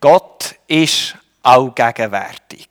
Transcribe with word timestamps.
Gott 0.00 0.54
ist 0.66 1.14
allgegenwärtig. 1.42 2.68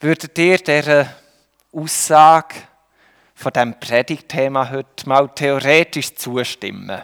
Würdet 0.00 0.36
ihr 0.36 0.58
dieser 0.58 1.14
Aussage 1.72 2.56
von 3.36 3.52
diesem 3.52 3.78
Predigtthema 3.78 4.68
heute 4.68 5.08
mal 5.08 5.28
theoretisch 5.28 6.12
zustimmen? 6.16 7.02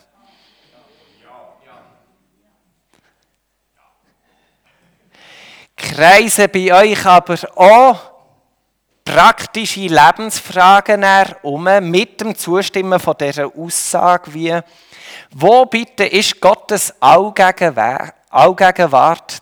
Kreisen 5.77 6.51
bei 6.51 6.73
euch 6.73 7.07
aber 7.07 7.39
auch 7.57 8.08
praktische 9.09 9.87
Lebensfragen 9.87 11.05
um 11.43 11.65
mit 11.81 12.21
dem 12.21 12.37
Zustimmen 12.37 13.01
von 13.01 13.15
dieser 13.19 13.47
Aussage 13.57 14.35
wie 14.35 14.61
wo 15.31 15.65
bitte 15.65 16.05
ist 16.05 16.39
Gottes 16.41 16.95
Allgegenwart, 17.01 18.11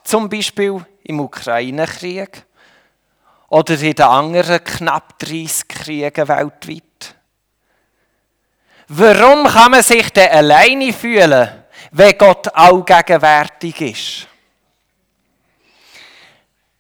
zum 0.05 0.29
Beispiel 0.29 0.85
im 1.03 1.19
Ukraine-Krieg 1.21 2.45
oder 3.49 3.75
in 3.75 3.93
den 3.93 4.07
anderen 4.07 4.63
knapp 4.63 5.19
30 5.19 5.67
Kriegen 5.69 6.29
weltweit? 6.29 7.17
Warum 8.89 9.47
kann 9.49 9.73
man 9.73 9.83
sich 9.83 10.11
denn 10.13 10.31
alleine 10.31 10.93
fühlen, 10.93 11.49
wenn 11.91 12.19
Gott 12.19 12.55
allgegenwärtig 12.55 13.81
ist? 13.81 14.29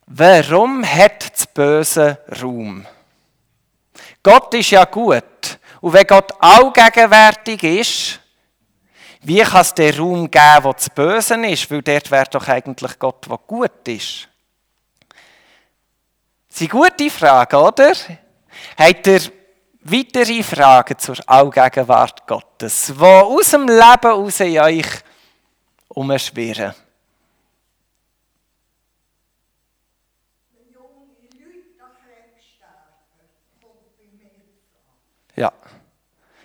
Warum 0.07 0.85
hat 0.85 1.33
das 1.33 1.47
Böse 1.49 2.19
Raum? 2.41 2.87
Gott 4.23 4.55
ist 4.55 4.71
ja 4.71 4.85
gut. 4.85 5.59
Und 5.81 5.93
wenn 5.93 6.07
Gott 6.07 6.33
allgegenwärtig 6.41 7.63
ist, 7.63 8.21
wie 9.23 9.43
kann 9.43 9.63
es 9.63 9.75
den 9.75 9.99
Raum 9.99 10.31
geben, 10.31 10.63
wo 10.63 10.73
das 10.73 10.89
Böse 10.91 11.35
ist? 11.47 11.71
Weil 11.71 11.83
dort 11.83 12.11
wäre 12.11 12.27
doch 12.31 12.47
eigentlich 12.47 12.99
Gott, 12.99 13.29
der 13.29 13.39
gut 13.39 13.89
ist. 13.89 14.29
Das 16.49 16.59
sind 16.59 16.71
gute 16.71 17.11
Fragen, 17.11 17.57
oder? 17.57 17.93
Habt 18.79 19.07
ihr 19.09 19.21
weitere 19.83 20.43
Fragen 20.43 20.99
zur 20.99 21.17
Allgegenwart 21.27 22.27
Gottes, 22.27 22.93
die 22.97 23.05
aus 23.05 23.51
dem 23.51 23.67
Leben 23.67 24.13
aus 24.13 24.41
in 24.41 24.59
euch 24.59 24.87
umschwirren? 25.89 26.75
Ja. 35.37 35.53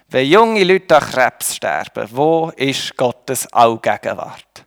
Wenn 0.09 0.27
junge 0.27 0.63
Leute 0.63 0.97
an 0.97 1.03
Krebs 1.03 1.55
sterben, 1.55 2.07
wo 2.11 2.51
ist 2.55 2.95
Gottes 2.97 3.47
Allgegenwart? 3.53 4.65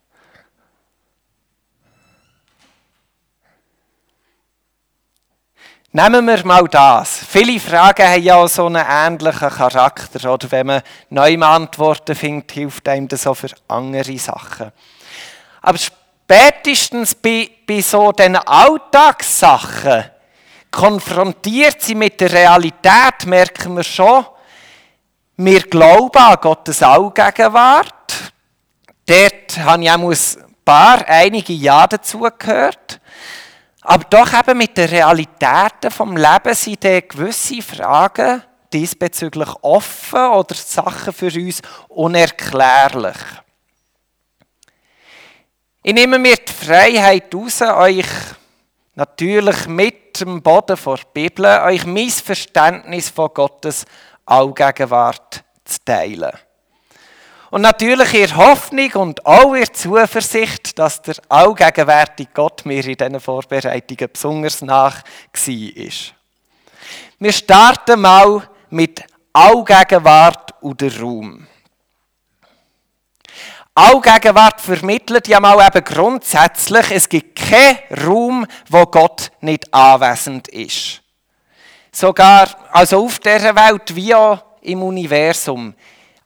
Nehmen 5.97 6.27
wir 6.27 6.45
mal 6.45 6.67
das. 6.67 7.25
Viele 7.25 7.61
Fragen 7.61 8.05
haben 8.05 8.23
ja 8.23 8.49
so 8.49 8.67
einen 8.67 8.85
ähnlichen 8.85 9.49
Charakter. 9.49 10.33
Oder 10.33 10.51
wenn 10.51 10.67
man 10.67 10.83
neue 11.11 11.47
Antworten 11.47 12.17
findet, 12.17 12.51
hilft 12.51 12.89
einem 12.89 13.07
das 13.07 13.29
auch 13.29 13.35
für 13.35 13.51
andere 13.69 14.19
Sachen. 14.19 14.73
Aber 15.63 15.79
spätestens 15.79 17.15
bei, 17.15 17.49
bei 17.65 17.81
so 17.81 18.11
den 18.11 18.35
Alltagssachen, 18.35 20.11
konfrontiert 20.75 21.81
sie 21.81 21.95
mit 21.95 22.21
der 22.21 22.33
Realität, 22.33 23.27
merken 23.27 23.77
wir 23.77 23.85
schon, 23.85 24.27
wir 25.37 25.61
glauben 25.61 26.19
an 26.19 26.37
Gottes 26.41 26.83
Allgegenwart. 26.83 28.33
Dort 29.07 29.59
habe 29.59 29.85
ich 29.85 29.91
auch 29.91 30.11
ein 30.11 30.17
paar, 30.65 31.07
einige 31.07 31.53
Jahre 31.53 31.91
dazugehört. 31.91 33.01
Aber 33.83 34.05
doch 34.05 34.33
eben 34.33 34.59
mit 34.59 34.77
den 34.77 34.89
Realitäten 34.89 35.91
vom 35.91 36.17
Leben 36.17 36.55
sind 36.55 36.81
gewisse 36.81 37.63
Fragen 37.63 38.43
diesbezüglich 38.73 39.51
offen 39.63 40.27
oder 40.31 40.55
Sachen 40.55 41.13
für 41.13 41.33
uns 41.33 41.63
unerklärlich. 41.89 43.17
Ich 45.85 45.95
nehme 45.95 46.19
mir 46.19 46.37
die 46.37 46.53
Freiheit 46.53 47.33
raus, 47.33 47.61
euch 47.61 48.07
natürlich 48.95 49.67
mit 49.67 50.04
dem 50.21 50.43
Boden 50.43 50.77
vor 50.77 50.97
der 50.97 51.05
Bibel, 51.13 51.47
euch 51.47 51.87
mein 51.87 52.11
Verständnis 52.11 53.09
von 53.09 53.31
Gottes 53.33 53.85
Allgegenwart 54.27 55.45
zu 55.65 55.79
teilen. 55.85 56.33
Und 57.51 57.63
natürlich 57.63 58.15
in 58.15 58.37
Hoffnung 58.37 58.93
und 58.95 59.25
auch 59.25 59.55
in 59.55 59.73
Zuversicht, 59.73 60.77
dass 60.77 61.03
der 61.03 61.15
allgegenwärtige 61.29 62.31
Gott 62.35 62.67
mir 62.67 62.85
in 62.85 62.97
diesen 62.97 63.21
Vorbereitungen 63.21 64.11
besonders 64.13 64.61
nach 64.63 65.03
war. 65.03 65.93
Wir 67.21 67.33
starten 67.33 68.01
mal 68.01 68.43
mit 68.71 69.05
Allgegenwart 69.33 70.55
und 70.63 70.81
der 70.81 71.01
Raum. 71.01 71.47
Allgegenwart 73.75 74.61
vermittelt 74.61 75.27
ja 75.27 75.41
mal 75.41 75.67
eben 75.67 75.85
grundsätzlich, 75.85 76.93
es 76.93 77.09
gibt 77.09 77.37
keinen 77.37 77.79
Raum, 78.07 78.47
wo 78.69 78.87
Gott 78.87 79.33
nicht 79.41 79.73
anwesend 79.75 80.47
ist. 80.49 81.03
Sogar 81.91 82.49
also 82.71 83.05
auf 83.05 83.19
dieser 83.19 83.57
Welt 83.57 83.95
wie 83.97 84.15
auch 84.15 84.45
im 84.63 84.83
Universum. 84.83 85.75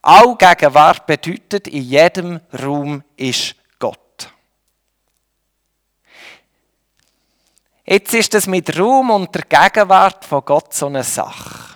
Allgegenwart 0.01 1.07
bedeutet, 1.07 1.67
in 1.67 1.83
jedem 1.83 2.39
Raum 2.53 3.03
ist 3.17 3.55
Gott. 3.79 4.31
Jetzt 7.83 8.13
ist 8.13 8.35
es 8.35 8.45
mit 8.45 8.77
Raum 8.77 9.09
und 9.09 9.33
der 9.33 9.41
Gegenwart 9.41 10.23
von 10.23 10.45
Gott 10.45 10.75
so 10.75 10.85
eine 10.85 11.03
Sache. 11.03 11.75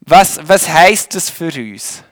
Was, 0.00 0.40
was 0.42 0.66
heißt 0.66 1.14
das 1.14 1.28
für 1.28 1.52
uns? 1.52 2.02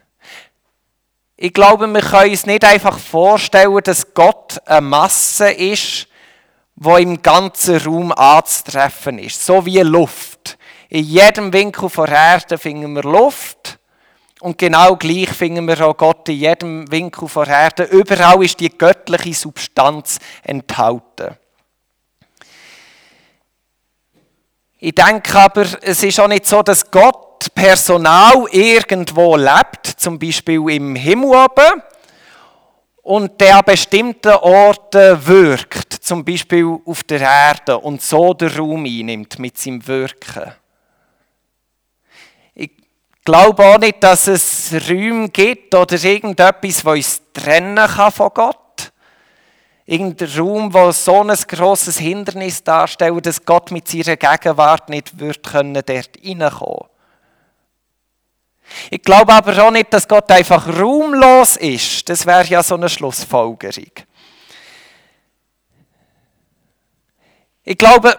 Ich 1.40 1.52
glaube, 1.52 1.86
wir 1.86 2.00
können 2.00 2.32
uns 2.32 2.46
nicht 2.46 2.64
einfach 2.64 2.98
vorstellen, 2.98 3.78
dass 3.84 4.12
Gott 4.12 4.60
eine 4.66 4.80
Masse 4.80 5.48
ist, 5.52 6.08
wo 6.74 6.96
im 6.96 7.22
ganzen 7.22 7.76
Raum 7.76 8.10
anzutreffen 8.10 9.20
ist. 9.20 9.46
So 9.46 9.64
wie 9.64 9.78
Luft. 9.78 10.58
In 10.88 11.04
jedem 11.04 11.52
Winkel 11.52 11.88
der 11.90 12.08
Erde 12.08 12.58
finden 12.58 12.92
wir 12.92 13.04
Luft. 13.04 13.78
Und 14.40 14.58
genau 14.58 14.96
gleich 14.96 15.28
finden 15.28 15.68
wir 15.68 15.80
auch 15.86 15.96
Gott 15.96 16.28
in 16.28 16.38
jedem 16.38 16.90
Winkel 16.90 17.28
der 17.32 17.46
Erde. 17.46 17.84
Überall 17.84 18.44
ist 18.44 18.58
die 18.58 18.76
göttliche 18.76 19.34
Substanz 19.34 20.18
enthalten. 20.42 21.36
Ich 24.80 24.94
denke 24.94 25.38
aber, 25.38 25.66
es 25.82 26.02
ist 26.02 26.18
auch 26.18 26.26
nicht 26.26 26.46
so, 26.46 26.64
dass 26.64 26.90
Gott 26.90 27.27
Personal 27.54 28.46
irgendwo 28.50 29.36
lebt, 29.36 29.86
zum 29.86 30.18
Beispiel 30.18 30.70
im 30.70 30.94
Himmel 30.94 31.30
oben, 31.30 31.82
und 33.02 33.40
der 33.40 33.56
an 33.56 33.64
bestimmten 33.64 34.34
Orten 34.34 35.26
wirkt, 35.26 35.94
zum 35.94 36.24
Beispiel 36.24 36.78
auf 36.84 37.02
der 37.04 37.22
Erde, 37.22 37.78
und 37.78 38.02
so 38.02 38.34
den 38.34 38.50
Raum 38.50 38.84
einnimmt 38.84 39.38
mit 39.38 39.56
seinem 39.56 39.86
Wirken. 39.86 40.52
Ich 42.54 42.70
glaube 43.24 43.64
auch 43.64 43.78
nicht, 43.78 44.02
dass 44.02 44.26
es 44.26 44.74
Räume 44.88 45.30
gibt 45.30 45.74
oder 45.74 46.04
irgendetwas, 46.04 46.82
das 46.82 46.84
uns 46.84 47.22
trennen 47.32 47.76
kann 47.76 48.12
von 48.12 48.30
Gott. 48.34 48.92
Irgendein 49.86 50.28
Raum, 50.38 50.74
wo 50.74 50.92
so 50.92 51.22
ein 51.22 51.34
grosses 51.48 51.96
Hindernis 51.98 52.62
darstellt, 52.62 53.24
dass 53.24 53.42
Gott 53.42 53.70
mit 53.70 53.88
seiner 53.88 54.18
Gegenwart 54.18 54.90
nicht 54.90 55.12
dort 55.18 55.54
reinkommen 55.54 55.82
ich 58.90 59.02
glaube 59.02 59.32
aber 59.32 59.64
auch 59.64 59.70
nicht, 59.70 59.92
dass 59.92 60.08
Gott 60.08 60.30
einfach 60.30 60.66
raumlos 60.66 61.56
ist. 61.56 62.08
Das 62.08 62.26
wäre 62.26 62.44
ja 62.46 62.62
so 62.62 62.74
eine 62.74 62.88
Schlussfolgerung. 62.88 63.92
Ich 67.64 67.76
glaube, 67.76 68.18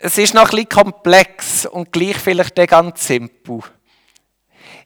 es 0.00 0.18
ist 0.18 0.34
noch 0.34 0.44
ein 0.44 0.50
bisschen 0.50 0.68
komplex 0.68 1.66
und 1.66 1.92
gleich 1.92 2.16
vielleicht 2.18 2.54
ganz 2.54 3.06
simpel. 3.06 3.60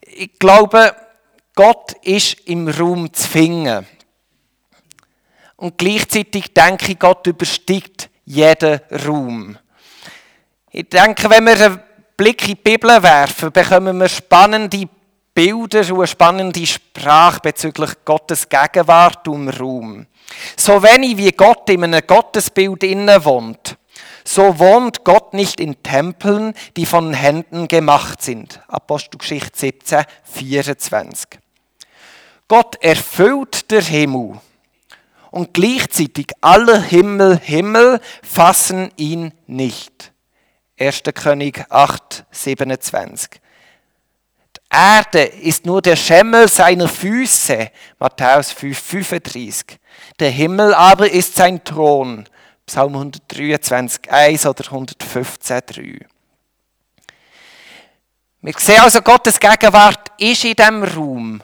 Ich 0.01 0.39
glaube, 0.39 0.95
Gott 1.55 1.93
ist 2.03 2.41
im 2.47 2.69
Raum 2.69 3.13
zu 3.13 3.29
finden. 3.29 3.87
Und 5.57 5.77
gleichzeitig 5.77 6.55
denke 6.55 6.93
ich, 6.93 6.99
Gott 6.99 7.27
übersteigt 7.27 8.09
jeden 8.25 8.81
Raum. 9.07 9.59
Ich 10.71 10.89
denke, 10.89 11.29
wenn 11.29 11.45
wir 11.45 11.85
Blick 12.21 12.43
in 12.43 12.49
die 12.49 12.55
Bibel 12.57 13.03
werfen, 13.03 13.51
bekommen 13.51 13.99
wir 13.99 14.07
spannende 14.07 14.87
Bilder 15.33 15.81
und 15.91 16.01
eine 16.01 16.07
spannende 16.07 16.67
Sprache 16.67 17.41
bezüglich 17.43 17.93
Gottes 18.05 18.47
Gegenwart 18.47 19.27
und 19.27 19.49
Raum. 19.49 20.07
So 20.55 20.83
wenig 20.83 21.17
wie 21.17 21.33
Gott 21.33 21.71
in 21.71 21.83
einem 21.83 22.07
Gottesbild 22.07 22.83
inne 22.85 23.25
wohnt, 23.25 23.79
so 24.23 24.59
wohnt 24.59 25.03
Gott 25.03 25.33
nicht 25.33 25.61
in 25.61 25.83
Tempeln, 25.83 26.53
die 26.77 26.85
von 26.85 27.15
Händen 27.15 27.69
gemacht 27.69 28.21
sind. 28.21 28.61
Apostelgeschichte 28.69 29.59
17, 29.59 30.05
24. 30.25 31.27
Gott 32.49 32.77
erfüllt 32.83 33.71
der 33.71 33.81
Himmel 33.81 34.39
Und 35.31 35.55
gleichzeitig 35.55 36.27
aller 36.43 36.83
Himmel, 36.83 37.39
Himmel 37.43 37.99
fassen 38.23 38.91
ihn 38.99 39.33
nicht. 39.47 40.10
1. 40.81 41.03
König 41.15 41.67
8, 41.69 42.25
27. 42.31 43.33
Die 44.57 44.61
Erde 44.71 45.25
ist 45.25 45.67
nur 45.67 45.83
der 45.83 45.97
Schemmel 45.97 46.49
seiner 46.49 46.89
Füße. 46.89 47.71
Matthäus 47.99 48.51
5, 48.53 48.79
35. 48.79 49.79
Der 50.19 50.31
Himmel 50.31 50.73
aber 50.73 51.11
ist 51.11 51.37
sein 51.37 51.63
Thron. 51.63 52.27
Psalm 52.65 52.95
123, 52.95 54.11
1 54.11 54.47
oder 54.47 54.65
115, 54.65 55.61
3. 55.67 56.07
Wir 58.43 58.55
sehen 58.57 58.81
also, 58.81 59.03
Gottes 59.03 59.39
Gegenwart 59.39 60.13
ist 60.19 60.45
in 60.47 60.55
diesem 60.55 60.83
Raum. 60.85 61.43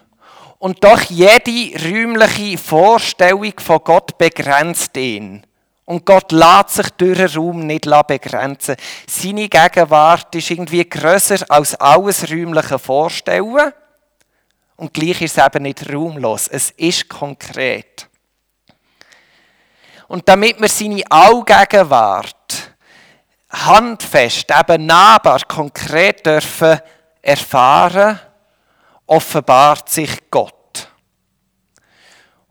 Und 0.58 0.82
doch 0.82 1.02
jede 1.02 1.78
räumliche 1.84 2.56
Vorstellung 2.56 3.52
von 3.58 3.80
Gott 3.84 4.16
begrenzt 4.16 4.96
ihn. 4.96 5.46
Und 5.86 6.04
Gott 6.04 6.32
lässt 6.32 6.70
sich 6.70 6.90
durch 6.90 7.16
den 7.16 7.28
Raum 7.28 7.60
nicht 7.60 7.88
begrenzen. 8.08 8.76
Seine 9.08 9.48
Gegenwart 9.48 10.34
ist 10.34 10.50
irgendwie 10.50 10.86
grösser 10.88 11.44
als 11.48 11.76
alles 11.76 12.28
räumliche 12.28 12.78
Vorstellen. 12.78 13.72
Und 14.74 14.92
gleich 14.92 15.22
ist 15.22 15.38
es 15.38 15.46
eben 15.46 15.62
nicht 15.62 15.88
raumlos. 15.90 16.48
Es 16.48 16.72
ist 16.72 17.08
konkret. 17.08 18.08
Und 20.08 20.28
damit 20.28 20.60
wir 20.60 20.68
seine 20.68 21.02
Allgegenwart 21.08 22.72
handfest, 23.48 24.50
eben 24.50 24.86
nahbar, 24.86 25.40
konkret 25.46 26.26
dürfen 26.26 26.80
erfahren, 27.22 28.20
offenbart 29.06 29.88
sich 29.88 30.30
Gott. 30.30 30.55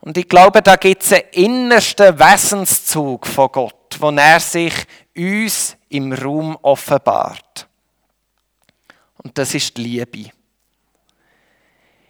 Und 0.06 0.20
ich 0.20 0.30
glaube, 0.30 0.62
da 0.62 0.76
gibt 0.76 1.02
es 1.02 1.14
einen 1.14 1.24
innersten 1.32 2.18
Wesenszug 2.20 3.26
von 3.26 3.52
Gott, 3.52 3.98
wo 3.98 4.12
er 4.12 4.40
sich 4.40 4.74
uns 5.18 5.76
im 5.90 6.14
Raum 6.14 6.56
offenbart. 6.62 7.68
Und 9.18 9.36
das 9.36 9.56
ist 9.56 9.76
die 9.76 9.82
Liebe. 9.82 10.30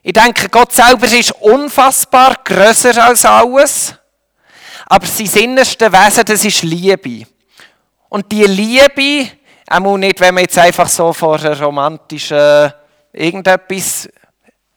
Ich 0.03 0.11
denke, 0.11 0.49
Gott 0.49 0.73
selber 0.73 1.07
ist 1.07 1.31
unfassbar 1.39 2.35
größer 2.43 3.01
als 3.01 3.23
alles, 3.23 3.95
aber 4.87 5.05
sein 5.07 5.43
innerste 5.43 5.91
Wesen, 5.91 6.25
das 6.25 6.43
ist 6.43 6.63
Liebe. 6.63 7.25
Und 8.09 8.29
die 8.29 8.43
Liebe, 8.43 9.31
auch 9.69 9.97
nicht, 9.97 10.19
wenn 10.19 10.35
man 10.35 10.43
jetzt 10.43 10.57
einfach 10.57 10.89
so 10.89 11.13
vor 11.13 11.39
einer 11.39 11.57
romantischen 11.59 12.73
irgendetwas 13.13 14.09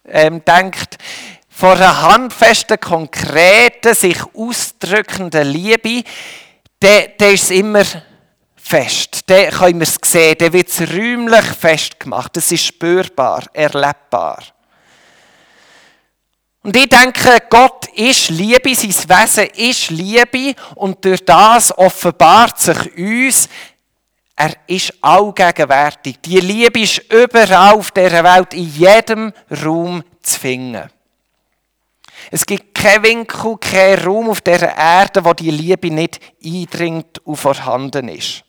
ähm, 0.04 0.42
denkt, 0.44 0.87
vor 1.58 1.72
einer 1.72 2.02
handfesten, 2.02 2.78
konkreten, 2.78 3.92
sich 3.92 4.18
ausdrückenden 4.32 5.48
Liebe, 5.48 6.04
dann, 6.78 7.06
dann 7.18 7.34
ist 7.34 7.50
immer 7.50 7.82
fest. 8.54 9.22
Dann 9.26 9.50
können 9.50 9.80
wir 9.80 9.88
es 9.88 9.98
sehen, 10.04 10.36
dann 10.38 10.52
wird 10.52 10.80
räumlich 10.80 11.44
festgemacht. 11.46 12.36
Es 12.36 12.52
ist 12.52 12.64
spürbar, 12.64 13.42
erlebbar. 13.52 14.40
Und 16.62 16.76
ich 16.76 16.88
denke, 16.88 17.38
Gott 17.50 17.86
ist 17.88 18.30
Liebe, 18.30 18.72
sein 18.76 19.08
Wesen 19.08 19.46
ist 19.56 19.90
Liebe 19.90 20.54
und 20.76 21.04
durch 21.04 21.24
das 21.24 21.76
offenbart 21.76 22.60
sich 22.60 22.96
uns, 22.96 23.48
er 24.36 24.52
ist 24.68 24.94
allgegenwärtig. 25.00 26.18
Die 26.24 26.38
Liebe 26.38 26.82
ist 26.82 27.02
überall 27.12 27.74
auf 27.74 27.90
dieser 27.90 28.22
Welt, 28.22 28.54
in 28.54 28.72
jedem 28.72 29.32
Raum 29.50 30.04
zu 30.22 30.38
finden. 30.38 30.88
Es 32.30 32.44
gibt 32.44 32.74
keinen 32.74 33.04
Winkel, 33.04 33.56
keinen 33.58 34.04
Raum 34.04 34.30
auf 34.30 34.40
dieser 34.40 34.76
Erde, 34.76 35.24
wo 35.24 35.32
die 35.32 35.50
Liebe 35.50 35.90
nicht 35.90 36.20
eindringt 36.44 37.18
und 37.24 37.36
vorhanden 37.36 38.08
ist. 38.08 38.44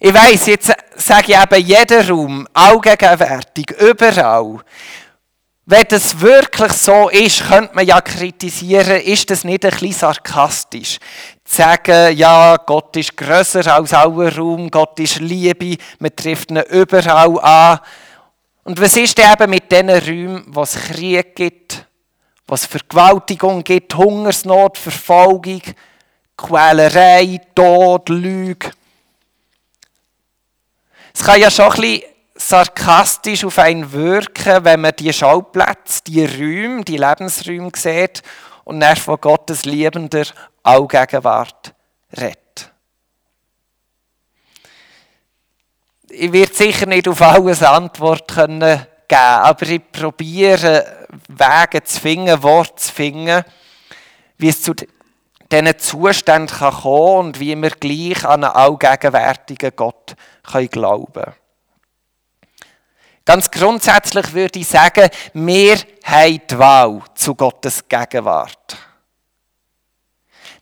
Ich 0.00 0.14
weiss, 0.14 0.46
jetzt 0.46 0.72
sage 0.96 1.32
ich 1.32 1.38
eben 1.38 1.66
jeder 1.66 2.08
Raum, 2.08 2.46
allgegenwärtig, 2.54 3.72
überall. 3.80 4.60
Wenn 5.70 5.84
das 5.88 6.18
wirklich 6.20 6.72
so 6.72 7.10
ist, 7.10 7.46
könnte 7.46 7.74
man 7.74 7.86
ja 7.86 8.00
kritisieren, 8.00 9.02
ist 9.02 9.28
das 9.28 9.44
nicht 9.44 9.66
ein 9.66 9.70
bisschen 9.72 9.92
sarkastisch? 9.92 10.98
Zu 11.44 11.56
sagen, 11.56 12.16
ja, 12.16 12.56
Gott 12.56 12.96
ist 12.96 13.16
grösser 13.16 13.74
als 13.74 13.92
aller 13.92 14.34
Raum, 14.34 14.70
Gott 14.70 14.98
ist 15.00 15.18
Liebe, 15.18 15.76
man 15.98 16.16
trifft 16.16 16.50
ihn 16.50 16.62
überall 16.70 17.38
an. 17.40 17.80
Und 18.68 18.78
was 18.82 18.98
ist 18.98 19.18
eben 19.18 19.48
mit 19.48 19.72
diesen 19.72 19.88
Räumen, 19.88 20.44
wo 20.48 20.60
es 20.60 20.74
Krieg 20.74 21.34
gibt, 21.34 21.86
wo 22.46 22.54
es 22.54 22.66
Vergewaltigung 22.66 23.64
gibt, 23.64 23.94
Hungersnot, 23.94 24.76
Verfolgung, 24.76 25.62
Quälerei, 26.36 27.40
Tod, 27.54 28.10
Lüge? 28.10 28.70
Es 31.14 31.24
kann 31.24 31.40
ja 31.40 31.50
schon 31.50 31.72
ein 31.72 31.80
bisschen 31.80 32.02
sarkastisch 32.34 33.42
auf 33.46 33.58
einen 33.58 33.90
wirken, 33.90 34.62
wenn 34.62 34.82
man 34.82 34.92
die 34.98 35.14
Schauplätze, 35.14 36.02
die 36.06 36.26
Räume, 36.26 36.84
die 36.84 36.98
Lebensräume 36.98 37.70
sieht 37.74 38.22
und 38.64 38.80
dann 38.80 38.96
von 38.96 39.18
Gottes 39.18 39.64
liebender 39.64 40.26
Allgegenwart 40.62 41.72
redet. 42.14 42.47
Ich 46.20 46.32
werde 46.32 46.52
sicher 46.52 46.86
nicht 46.86 47.06
auf 47.06 47.22
alles 47.22 47.62
Antwort 47.62 48.26
können 48.26 48.86
geben, 49.06 49.20
aber 49.20 49.66
ich 49.68 49.92
probiere 49.92 51.06
Wege 51.28 51.84
zu 51.84 52.00
finden, 52.00 52.42
Worte 52.42 52.74
zu 52.74 52.92
finden, 52.92 53.44
wie 54.36 54.48
es 54.48 54.60
zu 54.60 54.74
diesen 54.74 55.78
Zuständen 55.78 56.58
kommen 56.58 56.82
kann 56.82 57.26
und 57.26 57.38
wie 57.38 57.54
wir 57.54 57.70
gleich 57.70 58.24
an 58.24 58.42
einen 58.42 58.52
allgegenwärtigen 58.52 59.70
Gott 59.76 60.16
glauben 60.72 61.12
können. 61.12 61.34
Ganz 63.24 63.48
grundsätzlich 63.48 64.32
würde 64.32 64.58
ich 64.58 64.66
sagen, 64.66 65.08
wir 65.34 65.78
haben 66.02 66.40
die 66.50 66.58
Wahl 66.58 67.00
zu 67.14 67.36
Gottes 67.36 67.86
Gegenwart. 67.88 68.76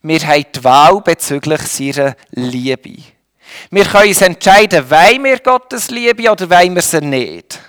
Wir 0.02 0.20
haben 0.20 0.44
die 0.54 0.64
Wahl 0.64 1.00
bezüglich 1.00 1.62
seiner 1.62 2.14
Liebe. 2.32 3.15
Wir 3.70 3.84
können 3.84 4.08
uns 4.08 4.20
entscheiden, 4.20 4.90
wollen 4.90 5.24
wir 5.24 5.38
Gottes 5.40 5.90
Liebe 5.90 6.30
oder 6.30 6.48
wollen 6.50 6.74
wir 6.74 6.82
sie 6.82 7.00
nicht. 7.00 7.60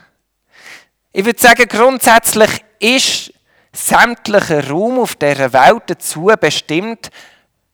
Ich 1.11 1.25
würde 1.25 1.39
sagen, 1.39 1.67
grundsätzlich 1.67 2.49
ist 2.79 3.33
sämtlicher 3.73 4.69
Raum 4.69 4.99
auf 4.99 5.15
dieser 5.15 5.51
Welt 5.53 5.83
dazu 5.87 6.31
bestimmt, 6.39 7.09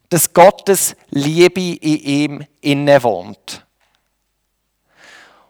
dass 0.10 0.34
Gottes 0.34 0.96
Liebe 1.10 1.78
in 1.82 2.00
ihm 2.00 2.46
inne 2.62 3.02
wohnt. 3.04 3.66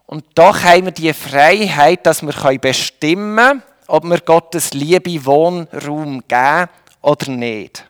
Und 0.05 0.25
doch 0.35 0.61
haben 0.63 0.85
wir 0.85 0.91
die 0.91 1.13
Freiheit, 1.13 2.05
dass 2.05 2.21
wir 2.21 2.59
bestimmen 2.59 3.35
können, 3.35 3.63
ob 3.87 4.03
wir 4.05 4.19
Gottes 4.19 4.73
Liebe 4.73 5.25
Wohnraum 5.25 6.23
geben 6.27 6.69
oder 7.01 7.31
nicht. 7.31 7.85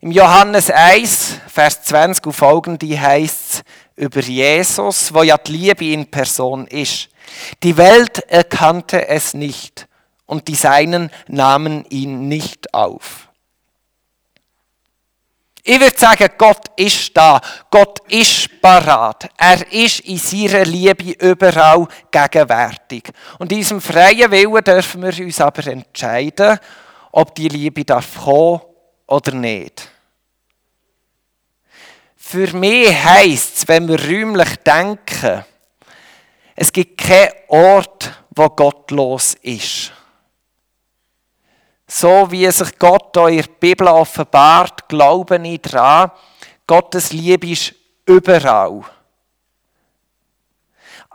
Im 0.00 0.10
Johannes 0.10 0.70
1, 0.70 1.40
Vers 1.46 1.82
20 1.84 2.26
und 2.26 2.32
folgende 2.34 3.00
heißt 3.00 3.54
es 3.54 3.64
über 3.96 4.20
Jesus, 4.20 5.12
wo 5.12 5.22
ja 5.22 5.38
die 5.38 5.52
Liebe 5.52 5.86
in 5.86 6.10
Person 6.10 6.66
ist. 6.66 7.08
Die 7.62 7.76
Welt 7.76 8.18
erkannte 8.28 9.08
es 9.08 9.32
nicht 9.32 9.88
und 10.26 10.48
die 10.48 10.54
Seinen 10.54 11.10
nahmen 11.28 11.86
ihn 11.88 12.28
nicht 12.28 12.72
auf. 12.74 13.28
Ich 15.64 15.80
würde 15.80 15.98
sagen, 15.98 16.28
Gott 16.38 16.66
ist 16.76 17.16
da. 17.16 17.40
Gott 17.70 17.98
ist 18.08 18.60
parat. 18.60 19.28
Er 19.36 19.72
ist 19.72 20.00
in 20.00 20.18
seiner 20.18 20.64
Liebe 20.64 21.10
überall 21.18 21.88
gegenwärtig. 22.08 23.10
Und 23.38 23.50
in 23.50 23.58
diesem 23.58 23.80
freien 23.80 24.30
Willen 24.30 24.62
dürfen 24.62 25.02
wir 25.02 25.24
uns 25.24 25.40
aber 25.40 25.66
entscheiden, 25.66 26.60
ob 27.10 27.34
die 27.34 27.48
Liebe 27.48 27.84
darf 27.84 28.22
kommen 28.22 28.60
oder 29.06 29.32
nicht. 29.32 29.88
Für 32.16 32.52
mich 32.54 32.92
heisst 32.92 33.58
es, 33.58 33.68
wenn 33.68 33.88
wir 33.88 34.00
räumlich 34.00 34.56
denken, 34.56 35.44
es 36.56 36.72
gibt 36.72 36.98
keinen 36.98 37.32
Ort, 37.48 38.10
wo 38.30 38.48
gottlos 38.48 39.34
ist. 39.42 39.92
So 41.86 42.28
wie 42.30 42.50
sich 42.50 42.78
Gott 42.78 43.16
in 43.16 43.36
der 43.36 43.44
Bibel 43.60 43.86
offenbart, 43.86 44.88
glaube 44.88 45.40
ich 45.46 45.60
daran, 45.62 46.10
Gottes 46.66 47.12
Liebe 47.12 47.48
ist 47.48 47.74
überall. 48.06 48.82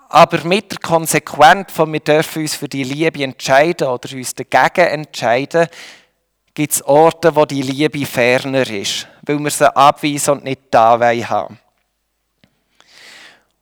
Aber 0.07 0.43
mit 0.45 0.71
der 0.71 0.79
Konsequenz 0.79 1.71
von 1.73 1.91
wir 1.91 1.99
dürfen 1.99 2.43
uns 2.43 2.55
für 2.55 2.69
die 2.69 2.83
Liebe 2.83 3.23
entscheiden 3.23 3.87
oder 3.87 4.15
uns 4.15 4.33
dagegen 4.33 4.87
entscheiden, 4.87 5.67
gibt 6.53 6.73
es 6.73 6.83
Orte, 6.83 7.35
wo 7.35 7.45
die 7.45 7.61
Liebe 7.61 8.05
ferner 8.05 8.67
ist, 8.69 9.07
weil 9.21 9.39
wir 9.39 9.51
sie 9.51 9.75
abweisen 9.75 10.31
und 10.31 10.43
nicht 10.43 10.61
da 10.69 10.99
haben. 10.99 11.59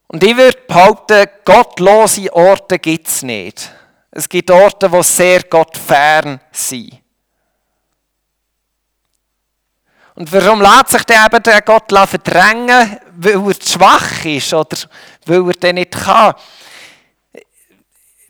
Und 0.08 0.24
ich 0.24 0.36
würde 0.36 0.58
behaupten, 0.68 1.28
gottlose 1.46 2.34
Orte 2.34 2.80
gibt 2.80 3.08
es 3.08 3.22
nicht. 3.22 3.72
Es 4.12 4.28
gibt 4.28 4.50
Orte, 4.50 4.92
wo 4.92 5.04
sehr 5.04 5.44
gottfern 5.44 6.40
sind. 6.52 7.00
Und 10.16 10.34
warum 10.34 10.62
lässt 10.62 10.90
sich 10.90 11.04
der 11.04 11.26
eben 11.26 11.44
der 11.44 11.62
Gott 11.62 11.92
verdrängen? 11.92 13.00
Weil 13.16 13.48
er 13.50 13.56
schwach 13.66 14.26
ist 14.26 14.54
oder 14.54 14.78
weil 15.26 15.48
er 15.48 15.54
den 15.54 15.76
nicht 15.76 15.92
kann? 15.92 16.34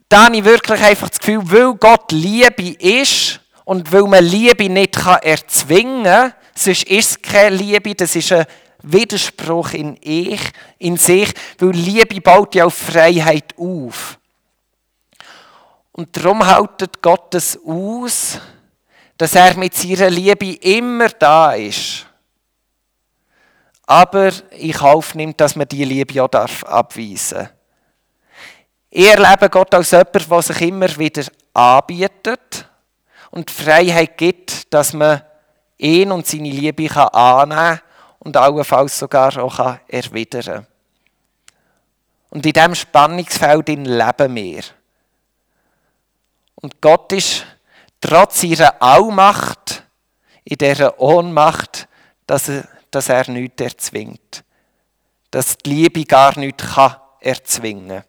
Da 0.09 0.25
habe 0.25 0.37
ich 0.37 0.43
wirklich 0.43 0.81
einfach 0.81 1.09
das 1.09 1.19
Gefühl, 1.19 1.41
weil 1.45 1.73
Gott 1.75 2.11
Liebe 2.11 2.71
ist 2.79 3.39
und 3.69 3.93
weil 3.93 4.01
man 4.01 4.25
Liebe 4.25 4.67
nicht 4.67 4.97
erzwingen 4.97 6.03
kann, 6.03 6.33
sonst 6.55 6.85
ist 6.85 7.11
es 7.11 7.21
keine 7.21 7.55
Liebe, 7.55 7.93
das 7.93 8.15
ist 8.15 8.31
ein 8.31 8.47
Widerspruch 8.81 9.73
in, 9.73 9.95
ich, 10.01 10.41
in 10.79 10.97
sich, 10.97 11.31
weil 11.59 11.69
Liebe 11.69 12.19
baut 12.19 12.55
ja 12.55 12.65
auf 12.65 12.73
Freiheit 12.73 13.53
auf. 13.59 14.17
Und 15.91 16.17
darum 16.17 16.43
haltet 16.43 16.99
Gott 16.99 17.35
es 17.35 17.59
aus, 17.63 18.39
dass 19.15 19.35
er 19.35 19.55
mit 19.55 19.75
seiner 19.75 20.09
Liebe 20.09 20.53
immer 20.53 21.09
da 21.09 21.53
ist. 21.53 22.07
Aber 23.85 24.31
in 24.49 24.71
Kauf 24.71 25.13
dass 25.37 25.55
man 25.55 25.67
die 25.67 25.85
Liebe 25.85 26.23
auch 26.23 26.29
abweisen 26.31 27.37
darf. 27.37 27.49
Ich 28.89 29.05
erlebe 29.05 29.47
Gott 29.47 29.75
als 29.75 29.91
jemand, 29.91 30.27
der 30.27 30.41
sich 30.41 30.61
immer 30.61 30.97
wieder 30.97 31.25
anbietet 31.53 32.65
und 33.31 33.49
die 33.49 33.53
Freiheit 33.53 34.17
gibt, 34.17 34.73
dass 34.73 34.93
man 34.93 35.21
ihn 35.77 36.11
und 36.11 36.27
seine 36.27 36.49
Liebe 36.49 36.89
annehmen 36.95 37.57
kann 37.57 37.81
und 38.19 38.37
allenfalls 38.37 38.99
sogar 38.99 39.37
auch 39.37 39.77
erwidern 39.87 40.43
kann. 40.43 40.67
Und 42.29 42.45
in 42.45 42.53
diesem 42.53 42.75
Spannungsfeld 42.75 43.69
leben 43.69 44.35
wir. 44.35 44.63
Und 46.55 46.81
Gott 46.81 47.11
ist 47.13 47.45
trotz 48.01 48.43
ihrer 48.43 48.81
Allmacht 48.81 49.83
in 50.43 50.57
dieser 50.57 50.99
Ohnmacht, 50.99 51.87
dass 52.27 52.49
er, 52.49 52.67
dass 52.91 53.09
er 53.09 53.29
nichts 53.29 53.61
erzwingt. 53.61 54.43
Dass 55.31 55.57
die 55.57 55.69
Liebe 55.69 56.03
gar 56.05 56.37
nichts 56.37 56.63
kann 56.73 56.97
erzwingen 57.19 58.03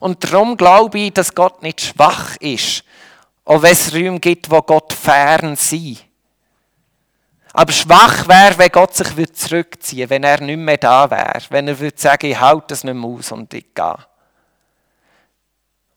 Und 0.00 0.24
darum 0.24 0.56
glaube 0.56 0.98
ich, 0.98 1.12
dass 1.12 1.34
Gott 1.34 1.62
nicht 1.62 1.80
schwach 1.80 2.36
ist, 2.36 2.84
auch 3.46 3.62
wenn 3.62 3.72
es 3.72 3.94
Räume 3.94 4.20
gibt, 4.20 4.50
wo 4.50 4.60
Gott 4.60 4.92
fern 4.92 5.56
sei. 5.56 5.96
Aber 7.54 7.72
schwach 7.72 8.28
wäre, 8.28 8.58
wenn 8.58 8.68
Gott 8.68 8.94
sich 8.94 9.32
zurückziehen 9.32 10.00
würde, 10.00 10.10
wenn 10.10 10.24
er 10.24 10.40
nicht 10.42 10.58
mehr 10.58 10.76
da 10.76 11.10
wäre, 11.10 11.40
wenn 11.48 11.68
er 11.68 11.78
würde 11.78 11.98
sagen, 11.98 12.26
ich 12.26 12.38
halte 12.38 12.66
das 12.68 12.84
nicht 12.84 12.94
mehr 12.94 13.08
aus 13.08 13.32
und 13.32 13.54
ich 13.54 13.74
gehe. 13.74 13.96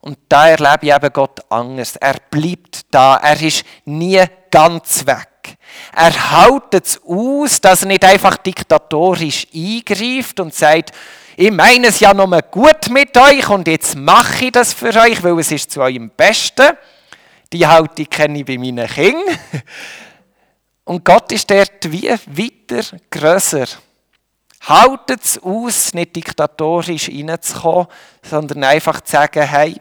Und 0.01 0.17
da 0.29 0.47
erlebe 0.47 0.85
ich 0.85 0.93
eben 0.93 1.11
Gott 1.11 1.39
anders. 1.49 1.97
Er 1.97 2.15
bleibt 2.31 2.85
da. 2.91 3.17
Er 3.17 3.41
ist 3.41 3.65
nie 3.83 4.23
ganz 4.49 5.05
weg. 5.05 5.57
Er 5.93 6.13
hält 6.31 6.73
es 6.73 7.01
aus, 7.03 7.59
dass 7.59 7.81
er 7.81 7.89
nicht 7.89 8.05
einfach 8.05 8.37
diktatorisch 8.37 9.47
eingreift 9.53 10.39
und 10.39 10.53
sagt, 10.53 10.91
ich 11.35 11.51
meine 11.51 11.87
es 11.87 11.99
ja 11.99 12.13
nur 12.13 12.41
gut 12.43 12.89
mit 12.89 13.17
euch 13.17 13.49
und 13.49 13.67
jetzt 13.67 13.95
mache 13.95 14.45
ich 14.45 14.51
das 14.51 14.73
für 14.73 14.93
euch, 14.95 15.21
weil 15.23 15.39
es 15.39 15.51
ist 15.51 15.71
zu 15.71 15.81
eurem 15.81 16.09
Besten. 16.09 16.77
Die 17.51 17.65
Haltung 17.65 18.05
kenne 18.09 18.39
ich 18.39 18.45
bei 18.45 18.57
meinen 18.57 18.87
Kindern. 18.87 19.37
Und 20.85 21.05
Gott 21.05 21.31
ist 21.31 21.49
dort 21.49 21.91
wie 21.91 22.09
weiter, 22.09 22.97
grösser. 23.09 23.67
Haltet 24.61 25.23
es 25.23 25.41
aus, 25.41 25.93
nicht 25.93 26.15
diktatorisch 26.15 27.09
reinzukommen, 27.09 27.87
sondern 28.23 28.63
einfach 28.63 29.01
zu 29.01 29.11
sagen, 29.11 29.43
hey, 29.43 29.79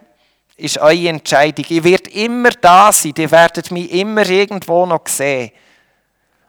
ist 0.56 0.78
eure 0.78 1.08
Entscheidung. 1.08 1.64
Ihr 1.68 1.84
werdet 1.84 2.08
immer 2.08 2.50
da 2.50 2.92
sein, 2.92 3.14
ihr 3.16 3.30
werdet 3.30 3.70
mich 3.70 3.90
immer 3.92 4.28
irgendwo 4.28 4.84
noch 4.86 5.06
sehen. 5.06 5.52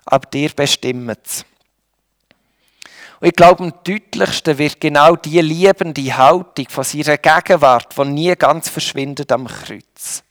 Aber 0.05 0.27
ihr 0.33 0.49
bestimmt 0.49 1.19
es. 1.25 1.45
Und 3.19 3.27
ich 3.27 3.35
glaube, 3.35 3.63
am 3.63 3.73
deutlichsten 3.83 4.57
wird 4.57 4.79
genau 4.79 5.15
die 5.15 5.41
liebende 5.41 6.17
Haltung 6.17 6.67
von 6.69 6.83
seiner 6.83 7.17
Gegenwart, 7.17 7.95
die 7.97 8.05
nie 8.05 8.35
ganz 8.35 8.69
verschwindet 8.69 9.31
am 9.31 9.47
Kreuz. 9.47 10.23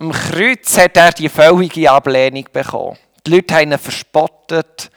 Am 0.00 0.12
Kreuz 0.12 0.78
hat 0.78 0.96
er 0.96 1.12
die 1.12 1.28
völlige 1.28 1.90
Ablehnung 1.90 2.46
bekommen. 2.50 2.96
Die 3.26 3.32
Leute 3.32 3.54
haben 3.54 3.70
ihn 3.70 3.78
verspottet, 3.78 4.90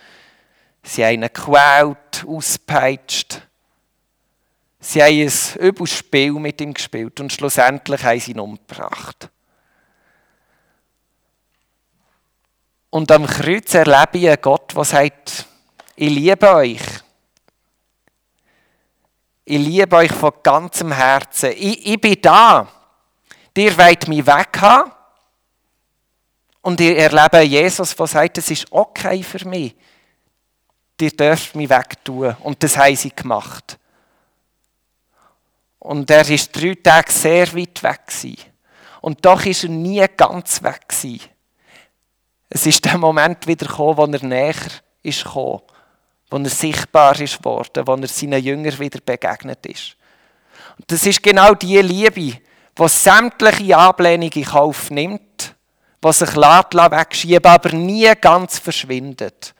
sie 0.81 1.03
haben 1.03 1.15
ihn 1.15 1.21
gequält, 1.23 2.25
ausgepeitscht. 2.25 3.41
Sie 4.79 5.03
haben 5.03 5.13
ein 5.19 5.67
übles 5.67 5.91
Spiel 5.91 6.31
mit 6.31 6.61
ihm 6.61 6.73
gespielt 6.73 7.19
und 7.19 7.33
schlussendlich 7.33 8.01
haben 8.01 8.19
sie 8.21 8.31
ihn 8.31 8.39
umgebracht. 8.39 9.29
Und 12.89 13.11
am 13.11 13.25
Kreuz 13.25 13.73
erlebe 13.73 14.19
ich 14.19 14.27
einen 14.29 14.41
Gott, 14.41 14.73
der 14.73 14.85
sagt, 14.85 15.47
ich 15.97 16.09
liebe 16.09 16.49
euch. 16.49 16.81
Ich 19.43 19.59
liebe 19.59 19.97
euch 19.97 20.13
von 20.13 20.31
ganzem 20.41 20.93
Herzen. 20.93 21.51
Ich, 21.51 21.87
ich 21.87 21.99
bin 21.99 22.21
da. 22.21 22.82
Ihr 23.55 23.77
wollt 23.77 24.07
mich 24.07 24.25
weg 24.25 24.61
haben. 24.61 24.91
Und 26.61 26.79
ihr 26.79 26.97
erlebe 26.97 27.41
Jesus, 27.41 27.95
der 27.95 28.07
sagt, 28.07 28.37
es 28.37 28.49
ist 28.49 28.71
okay 28.71 29.21
für 29.21 29.47
mich. 29.47 29.75
Ihr 30.99 31.11
dürft 31.11 31.55
mich 31.55 31.69
wegtun. 31.69 32.35
Und 32.39 32.63
das 32.63 32.77
haben 32.77 32.95
sie 32.95 33.13
gemacht. 33.13 33.77
Und 35.79 36.09
er 36.09 36.27
ist 36.29 36.55
drei 36.55 36.75
Tage 36.75 37.11
sehr 37.11 37.53
weit 37.53 37.83
weg. 37.83 38.01
Und 39.01 39.25
doch 39.25 39.45
ist 39.45 39.63
er 39.63 39.69
nie 39.69 40.05
ganz 40.15 40.63
weg. 40.63 40.85
Es 42.49 42.65
ist 42.65 42.85
der 42.85 42.97
Moment 42.97 43.45
wieder 43.47 43.65
gekommen, 43.65 43.97
wo 43.97 44.05
er 44.05 44.23
näher 44.23 44.55
ist 45.01 45.25
wo 46.33 46.37
er 46.37 46.49
sichtbar 46.49 47.19
ist 47.19 47.43
worden, 47.43 47.85
wo 47.85 47.95
er 47.95 48.07
seinen 48.07 48.41
Jüngern 48.41 48.79
wieder 48.79 49.01
begegnet 49.01 49.65
ist. 49.65 49.97
Und 50.77 50.89
das 50.89 51.05
ist 51.05 51.21
genau 51.21 51.53
die 51.53 51.79
Liebe, 51.79 52.39
die 52.77 52.87
sämtliche 52.87 53.77
Ablehnung 53.77 54.31
in 54.31 54.45
Kauf 54.45 54.89
nimmt, 54.89 55.55
die 56.03 56.13
sich 56.13 56.35
wegschieben 56.35 57.51
aber 57.51 57.71
nie 57.73 58.11
ganz 58.19 58.59
verschwindet. 58.59 59.53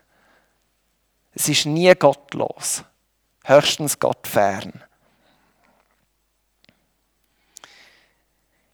Es 1.34 1.48
ist 1.48 1.66
nie 1.66 1.92
gottlos, 1.94 2.84
höchstens 3.44 3.98
Gott 3.98 4.26
fern. 4.26 4.84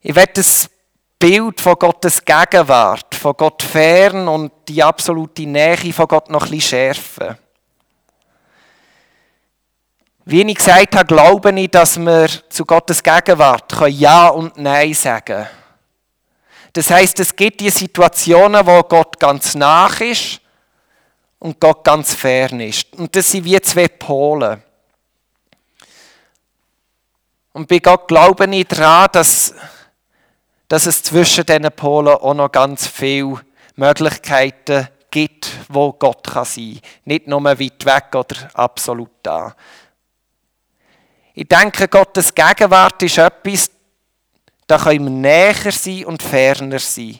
Ich 0.02 0.14
werde 0.14 0.32
das 0.34 0.68
Bild 1.18 1.60
von 1.60 1.74
Gottes 1.74 2.24
Gegenwart, 2.24 3.14
von 3.14 3.34
Gott 3.36 3.62
fern 3.62 4.26
und 4.26 4.52
die 4.68 4.82
absolute 4.82 5.42
Nähe 5.42 5.92
von 5.92 6.08
Gott 6.08 6.30
noch 6.30 6.44
ein 6.44 6.50
bisschen 6.50 6.94
schärfen. 6.94 7.36
Wie 10.24 10.42
ich 10.42 10.54
gesagt 10.54 10.94
habe, 10.94 11.06
glaube 11.06 11.58
ich, 11.58 11.70
dass 11.70 11.98
wir 11.98 12.28
zu 12.48 12.64
Gottes 12.64 13.02
Gegenwart 13.02 13.74
Ja 13.88 14.28
und 14.28 14.56
Nein 14.56 14.94
sagen 14.94 15.24
können. 15.24 15.48
Das 16.72 16.90
heißt, 16.90 17.18
es 17.20 17.34
gibt 17.34 17.60
die 17.60 17.70
Situationen, 17.70 18.64
wo 18.66 18.82
Gott 18.82 19.18
ganz 19.18 19.54
nach 19.54 20.00
ist 20.00 20.40
und 21.38 21.58
Gott 21.58 21.82
ganz 21.82 22.14
fern 22.14 22.60
ist. 22.60 22.92
Und 22.94 23.14
das 23.16 23.30
sind 23.30 23.44
wie 23.44 23.60
zwei 23.60 23.88
Pole. 23.88 24.62
Und 27.52 27.66
bei 27.66 27.80
Gott 27.80 28.06
glaube 28.06 28.46
ich 28.54 28.68
daran, 28.68 29.08
dass 29.12 29.54
dass 30.70 30.86
es 30.86 31.02
zwischen 31.02 31.44
diesen 31.44 31.72
Polen 31.72 32.14
auch 32.14 32.32
noch 32.32 32.52
ganz 32.52 32.86
viele 32.86 33.40
Möglichkeiten 33.74 34.86
gibt, 35.10 35.50
wo 35.68 35.92
Gott 35.92 36.24
kann 36.24 36.44
sein 36.44 36.78
kann. 36.80 36.90
Nicht 37.06 37.26
nur 37.26 37.42
weit 37.42 37.84
weg 37.84 38.14
oder 38.14 38.36
absolut 38.54 39.10
da. 39.24 39.56
Ich 41.40 41.48
denke, 41.48 41.88
Gottes 41.88 42.34
Gegenwart 42.34 43.02
ist 43.02 43.16
etwas, 43.16 43.70
da 44.66 44.76
können 44.76 45.04
wir 45.04 45.10
näher 45.10 45.72
sein 45.72 46.04
und 46.04 46.22
ferner 46.22 46.78
sein. 46.78 47.18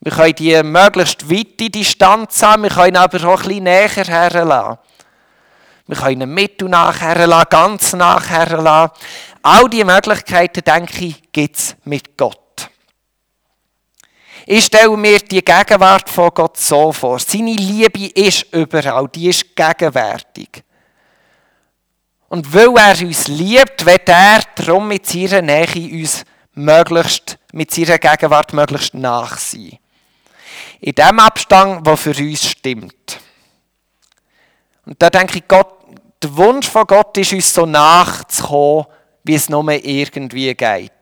Wir 0.00 0.10
können 0.10 0.34
die 0.34 0.60
möglichst 0.64 1.30
weite 1.30 1.70
Distanz 1.70 2.42
haben, 2.42 2.64
wir 2.64 2.70
können 2.70 2.96
aber 2.96 3.24
auch 3.28 3.42
ein 3.42 3.46
bisschen 3.46 3.62
näher 3.62 3.88
herlassen. 3.90 4.78
Wir 5.86 5.96
können 5.96 6.34
mit 6.34 6.60
und 6.64 6.70
nachher 6.70 7.28
lassen, 7.28 7.46
ganz 7.48 7.92
nachher 7.92 8.60
lassen. 8.60 8.92
All 9.40 9.70
diese 9.70 9.84
Möglichkeiten, 9.84 10.64
denke 10.64 11.04
ich, 11.04 11.30
gibt 11.30 11.56
es 11.56 11.76
mit 11.84 12.16
Gott. 12.16 12.70
Ich 14.46 14.64
stelle 14.64 14.96
mir 14.96 15.20
die 15.20 15.44
Gegenwart 15.44 16.10
von 16.10 16.30
Gott 16.34 16.56
so 16.56 16.90
vor. 16.90 17.20
Seine 17.20 17.52
Liebe 17.52 18.06
ist 18.20 18.52
überall, 18.52 19.06
die 19.06 19.28
ist 19.28 19.54
gegenwärtig. 19.54 20.64
Und 22.28 22.52
weil 22.52 22.76
er 22.76 23.06
uns 23.06 23.28
liebt, 23.28 23.86
wird 23.86 24.08
er 24.08 24.40
darum 24.56 24.88
mit 24.88 25.06
seiner 25.06 25.42
Nähe 25.42 26.00
uns 26.00 26.24
möglichst, 26.54 27.38
mit 27.52 27.70
seiner 27.70 27.98
Gegenwart 27.98 28.52
möglichst 28.52 28.94
nach 28.94 29.38
sein. 29.38 29.78
In 30.80 30.94
dem 30.94 31.18
Abstand, 31.20 31.86
der 31.86 31.96
für 31.96 32.16
uns 32.16 32.50
stimmt. 32.50 33.20
Und 34.84 35.00
da 35.00 35.10
denke 35.10 35.38
ich, 35.38 35.48
Gott, 35.48 35.74
der 36.22 36.36
Wunsch 36.36 36.68
von 36.68 36.86
Gott 36.86 37.16
ist, 37.18 37.32
uns 37.32 37.52
so 37.52 37.66
nachzukommen, 37.66 38.86
wie 39.24 39.34
es 39.34 39.48
nur 39.48 39.68
irgendwie 39.70 40.54
geht. 40.54 40.92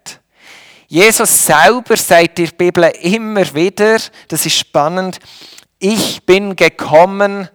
Jesus 0.89 1.45
selber 1.45 1.97
sagt 1.97 2.39
in 2.39 2.47
der 2.47 2.53
Bibel 2.53 2.85
immer 3.01 3.55
wieder, 3.55 3.99
das 4.29 4.47
ist 4.47 4.59
spannend, 4.59 5.19
ich 5.79 6.25
bin 6.25 6.57
gekommen, 6.57 7.49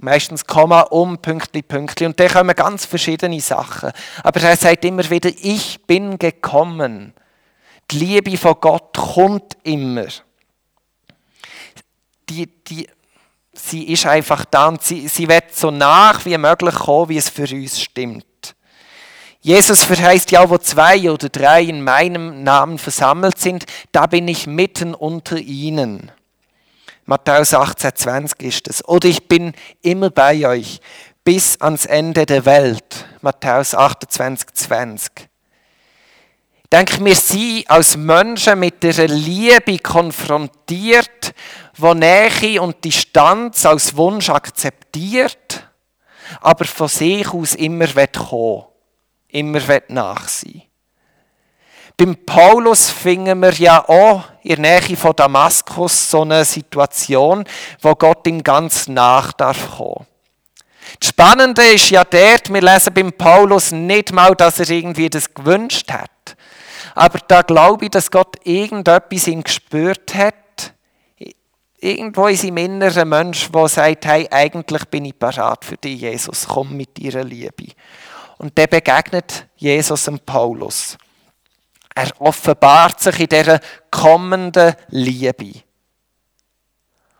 meistens 0.00 0.46
Komma, 0.46 0.82
um, 0.82 1.18
Pünktli, 1.18 1.62
Pünktli. 1.62 2.06
Und 2.06 2.18
da 2.18 2.28
kommen 2.28 2.54
ganz 2.54 2.84
verschiedene 2.84 3.40
Sachen. 3.40 3.90
Aber 4.22 4.40
er 4.40 4.56
sagt 4.56 4.84
immer 4.84 5.08
wieder, 5.10 5.30
ich 5.42 5.80
bin 5.86 6.18
gekommen. 6.18 7.14
Die 7.90 7.98
Liebe 7.98 8.36
von 8.36 8.56
Gott 8.60 8.96
kommt 8.96 9.56
immer. 9.62 10.06
Die, 12.28 12.46
die, 12.46 12.88
sie 13.52 13.84
ist 13.84 14.06
einfach 14.06 14.44
da 14.44 14.68
und 14.68 14.82
sie, 14.82 15.08
sie 15.08 15.28
wird 15.28 15.54
so 15.54 15.70
nach 15.70 16.24
wie 16.24 16.36
möglich 16.36 16.74
kommen, 16.74 17.08
wie 17.08 17.16
es 17.16 17.28
für 17.28 17.48
uns 17.50 17.80
stimmt. 17.80 18.24
Jesus 19.40 19.84
verheißt 19.84 20.30
ja, 20.32 20.50
wo 20.50 20.58
zwei 20.58 21.10
oder 21.10 21.28
drei 21.28 21.62
in 21.62 21.82
meinem 21.82 22.42
Namen 22.42 22.76
versammelt 22.76 23.38
sind, 23.38 23.64
da 23.92 24.06
bin 24.06 24.28
ich 24.28 24.46
mitten 24.46 24.94
unter 24.94 25.38
ihnen. 25.38 26.10
Matthäus 27.08 27.54
18, 27.54 27.94
20 27.94 28.42
ist 28.42 28.68
es. 28.68 28.86
Oder 28.86 29.08
ich 29.08 29.26
bin 29.26 29.54
immer 29.80 30.10
bei 30.10 30.46
euch 30.46 30.78
bis 31.24 31.58
ans 31.58 31.86
Ende 31.86 32.26
der 32.26 32.44
Welt. 32.44 33.06
Matthäus 33.22 33.74
28, 33.74 34.52
20. 34.52 35.12
Ich 35.16 36.68
denke, 36.70 37.02
wir 37.02 37.14
sind 37.14 37.70
als 37.70 37.96
Menschen 37.96 38.60
mit 38.60 38.82
der 38.82 39.08
Liebe 39.08 39.78
konfrontiert, 39.78 41.32
wo 41.78 41.94
Nähe 41.94 42.60
und 42.60 42.84
Distanz 42.84 43.64
als 43.64 43.96
Wunsch 43.96 44.28
akzeptiert, 44.28 45.66
aber 46.42 46.66
von 46.66 46.88
sich 46.88 47.32
aus 47.32 47.54
immer 47.54 47.86
kommen 48.08 48.66
immer 49.30 49.60
nach 49.88 50.28
sein 50.28 50.67
beim 51.98 52.14
Paulus 52.14 52.90
finden 52.90 53.42
wir 53.42 53.52
ja 53.54 53.86
auch 53.88 54.22
in 54.44 54.62
der 54.62 54.80
Nähe 54.80 54.96
von 54.96 55.16
Damaskus 55.16 56.10
so 56.10 56.22
eine 56.22 56.44
Situation, 56.44 57.44
wo 57.82 57.94
Gott 57.96 58.24
ihm 58.28 58.42
ganz 58.42 58.86
nach 58.86 59.32
darf 59.32 59.76
kommen. 59.76 60.06
Das 61.00 61.08
Spannende 61.08 61.62
ist 61.64 61.90
ja 61.90 62.04
dort, 62.04 62.52
wir 62.52 62.62
lesen 62.62 62.94
beim 62.94 63.12
Paulus 63.12 63.72
nicht 63.72 64.12
mal, 64.12 64.36
dass 64.36 64.60
er 64.60 64.70
irgendwie 64.70 65.10
das 65.10 65.34
gewünscht 65.34 65.90
hat. 65.90 66.36
Aber 66.94 67.18
da 67.26 67.42
glaube 67.42 67.86
ich, 67.86 67.90
dass 67.90 68.12
Gott 68.12 68.36
irgendetwas 68.44 69.26
ihn 69.26 69.42
gespürt 69.42 70.14
hat. 70.14 70.34
Irgendwo 71.80 72.28
in 72.28 72.36
seinem 72.36 72.56
inneren 72.58 73.08
Mensch, 73.08 73.50
der 73.50 73.68
sagt, 73.68 74.06
hey, 74.06 74.28
eigentlich 74.30 74.84
bin 74.84 75.04
ich 75.04 75.18
parat 75.18 75.64
für 75.64 75.76
dich, 75.76 76.00
Jesus, 76.00 76.46
komm 76.48 76.76
mit 76.76 76.96
deiner 76.96 77.24
Liebe. 77.24 77.72
Und 78.38 78.56
der 78.56 78.68
begegnet 78.68 79.46
Jesus 79.56 80.04
dem 80.04 80.20
Paulus. 80.20 80.96
Er 81.98 82.12
offenbart 82.20 83.00
sich 83.00 83.18
in 83.18 83.28
dieser 83.28 83.58
kommenden 83.90 84.72
Liebe. 84.90 85.52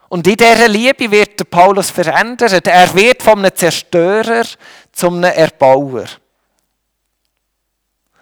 Und 0.08 0.24
in 0.24 0.36
dieser 0.36 0.68
Liebe 0.68 1.10
wird 1.10 1.50
Paulus 1.50 1.90
verändert. 1.90 2.64
Er 2.64 2.94
wird 2.94 3.20
von 3.20 3.40
einem 3.40 3.52
Zerstörer 3.56 4.44
zum 4.92 5.16
einem 5.16 5.34
Erbauer. 5.34 6.04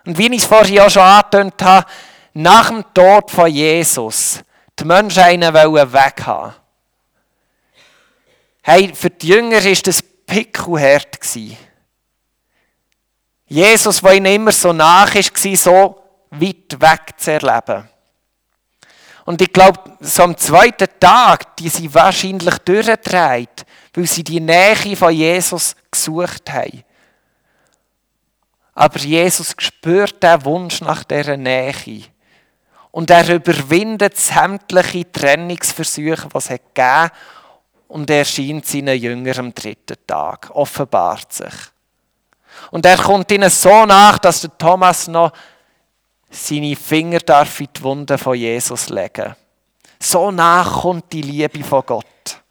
Und 0.07 0.17
wie 0.17 0.35
ich 0.35 0.41
es 0.41 0.47
vorhin 0.47 0.81
auch 0.81 0.89
schon 0.89 1.03
angetönt 1.03 1.63
habe, 1.63 1.87
nach 2.33 2.71
dem 2.71 2.85
Tod 2.95 3.31
von 3.31 3.51
Jesus 3.51 4.41
die 4.79 4.85
Menschen 4.87 5.25
einen 5.25 5.53
weghaben 5.53 6.55
Hey, 8.63 8.95
für 8.95 9.11
die 9.11 9.29
Jünger 9.29 9.63
war 9.63 9.75
das 9.75 10.03
pickelhart. 10.03 11.19
Jesus, 13.47 14.03
der 14.03 14.15
ihnen 14.15 14.27
immer 14.27 14.53
so 14.53 14.73
nach 14.73 15.15
war, 15.15 15.57
so 15.57 16.06
weit 16.40 16.81
weg 16.81 17.14
zu 17.16 17.33
erleben. 17.33 17.89
Und 19.25 19.43
ich 19.43 19.52
glaube, 19.52 19.97
so 20.00 20.23
am 20.23 20.37
zweiten 20.37 20.89
Tag, 21.00 21.56
die 21.56 21.69
sie 21.69 21.93
wahrscheinlich 21.93 22.58
durchdreht, 22.58 23.67
weil 23.95 24.06
sie 24.06 24.23
die 24.23 24.41
Nähe 24.41 24.97
von 24.97 25.13
Jesus 25.13 25.75
gesucht 25.91 26.52
haben. 26.52 26.84
Aber 28.75 28.99
Jesus 28.99 29.54
spürt 29.58 30.23
den 30.23 30.45
Wunsch 30.45 30.80
nach 30.80 31.02
dieser 31.02 31.37
Nähe. 31.37 32.04
Und 32.93 33.11
er 33.11 33.28
überwindet 33.34 34.17
sämtliche 34.17 35.11
Trennungsversuche, 35.11 36.28
die 36.28 36.39
es 36.39 36.49
gegeben 36.49 36.87
hat, 36.87 37.13
und 37.89 38.11
erscheint 38.11 38.67
seinen 38.67 38.99
Jüngern 38.99 39.39
am 39.39 39.54
dritten 39.54 39.97
Tag, 40.06 40.50
offenbart 40.52 41.32
sich. 41.32 41.54
Und 42.71 42.87
er 42.87 42.97
kommt 42.97 43.30
ihnen 43.32 43.50
so 43.50 43.87
nach, 43.87 44.19
dass 44.19 44.41
der 44.41 44.56
Thomas 44.56 45.08
noch 45.08 45.32
seine 46.30 46.76
Finger 46.76 47.21
darf 47.21 47.60
in 47.60 47.69
die 47.76 47.82
Wunde 47.82 48.19
von 48.19 48.36
Jesus 48.36 48.89
legen. 48.89 49.34
So 49.99 50.30
nach 50.30 50.82
kommt 50.82 51.12
die 51.12 51.23
Liebe 51.23 51.65
von 51.65 51.82
Gott. 51.86 52.43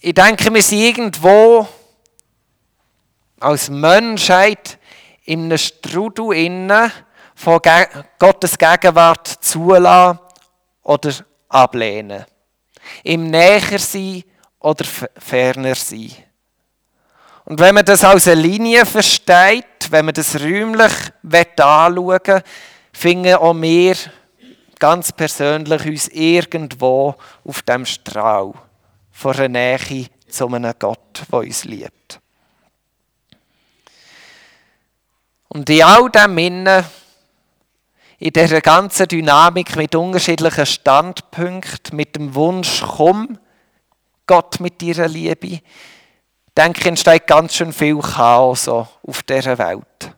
Ich 0.00 0.14
denke, 0.14 0.52
wir 0.52 0.62
sind 0.62 0.78
irgendwo 0.78 1.66
als 3.40 3.68
Menschheit 3.68 4.78
in 5.24 5.44
einem 5.44 5.58
Strudel 5.58 6.92
von 7.34 7.60
Gottes 8.18 8.56
Gegenwart 8.56 9.26
zulassen 9.26 10.20
oder 10.82 11.12
ablehnen. 11.48 12.24
Im 13.02 13.30
Näher 13.30 13.78
sein 13.78 14.22
oder 14.60 14.84
ferner 15.18 15.74
sein. 15.74 16.25
Und 17.46 17.60
wenn 17.60 17.76
man 17.76 17.84
das 17.84 18.02
als 18.02 18.26
eine 18.26 18.40
Linie 18.40 18.84
versteht, 18.84 19.90
wenn 19.90 20.04
man 20.04 20.14
das 20.14 20.40
räumlich 20.40 20.92
anschauen 21.22 21.96
will, 21.96 22.42
finden 22.92 23.34
auch 23.34 23.54
wir 23.54 23.94
ganz 24.80 25.12
persönlich 25.12 25.86
uns 25.86 26.08
irgendwo 26.08 27.14
auf 27.44 27.62
dem 27.62 27.86
Strahl 27.86 28.52
von 29.12 29.36
einer 29.36 29.48
Nähe 29.48 30.08
zu 30.28 30.48
einem 30.48 30.72
Gott, 30.76 31.22
der 31.30 31.38
uns 31.38 31.64
liebt. 31.64 32.20
Und 35.48 35.70
in 35.70 35.84
all 35.84 36.10
dem 36.10 36.38
Innen, 36.38 36.84
in 38.18 38.32
dieser 38.32 38.60
ganzen 38.60 39.06
Dynamik 39.06 39.76
mit 39.76 39.94
unterschiedlichen 39.94 40.66
Standpunkten, 40.66 41.96
mit 41.96 42.16
dem 42.16 42.34
Wunsch, 42.34 42.82
komm, 42.84 43.38
Gott 44.26 44.58
mit 44.58 44.82
ihrer 44.82 45.06
Liebe, 45.06 45.60
denke, 46.56 46.88
entsteht 46.88 47.26
ganz 47.26 47.54
schön 47.54 47.72
viel 47.72 47.98
Chaos 48.00 48.68
auf 48.68 49.22
dieser 49.28 49.58
Welt. 49.58 50.12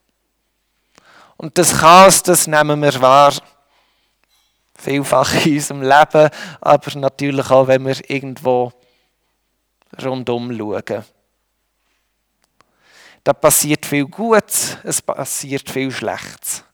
Und 1.37 1.57
das 1.57 1.79
Chaos, 1.79 2.23
das 2.23 2.47
nehmen 2.47 2.83
wir 2.83 3.01
wahr, 3.01 3.33
vielfach 4.77 5.45
in 5.45 5.55
unserem 5.55 5.83
Leben, 5.83 6.31
aber 6.61 6.99
natürlich 6.99 7.51
auch, 7.51 7.67
wenn 7.67 7.87
wir 7.87 8.11
irgendwo 8.11 8.73
rundum 10.03 10.57
schauen. 10.57 11.05
Da 13.25 13.33
passiert 13.33 13.85
viel 13.85 14.07
Gutes, 14.07 14.79
es 14.85 15.03
passiert 15.03 15.69
viel 15.69 15.91
Schlechtes. 15.91 16.65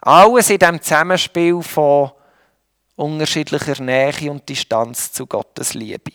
Alles 0.00 0.50
in 0.50 0.58
dem 0.58 0.80
Zusammenspiel 0.80 1.62
von 1.62 2.12
unterschiedlicher 2.94 3.82
Nähe 3.82 4.30
und 4.30 4.48
Distanz 4.48 5.12
zu 5.12 5.26
Gottes 5.26 5.74
Liebe. 5.74 6.12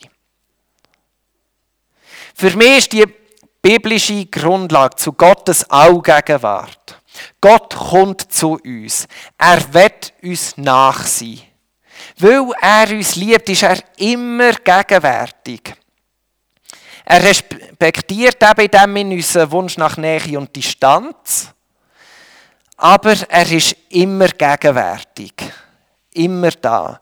Für 2.34 2.56
mich 2.56 2.78
ist 2.78 2.92
die 2.92 3.04
biblische 3.60 4.26
Grundlage 4.26 4.96
zu 4.96 5.12
Gottes 5.12 5.68
Allgegenwart. 5.70 7.00
Gott 7.40 7.74
kommt 7.74 8.32
zu 8.32 8.58
uns. 8.64 9.06
Er 9.38 9.72
wird 9.72 10.12
uns 10.22 10.56
nach 10.56 11.06
sein. 11.06 11.40
Weil 12.18 12.50
er 12.60 12.90
uns 12.90 13.16
liebt, 13.16 13.48
ist 13.48 13.62
er 13.62 13.78
immer 13.96 14.52
gegenwärtig. 14.52 15.74
Er 17.04 17.22
respektiert 17.22 18.42
eben 18.42 18.70
dem 18.70 18.96
in 18.96 19.12
unseren 19.12 19.50
Wunsch 19.50 19.76
nach 19.76 19.96
Nähe 19.96 20.38
und 20.38 20.54
Distanz. 20.54 21.52
Aber 22.76 23.14
er 23.28 23.50
ist 23.50 23.76
immer 23.90 24.28
gegenwärtig. 24.28 25.34
Immer 26.14 26.50
da. 26.50 27.00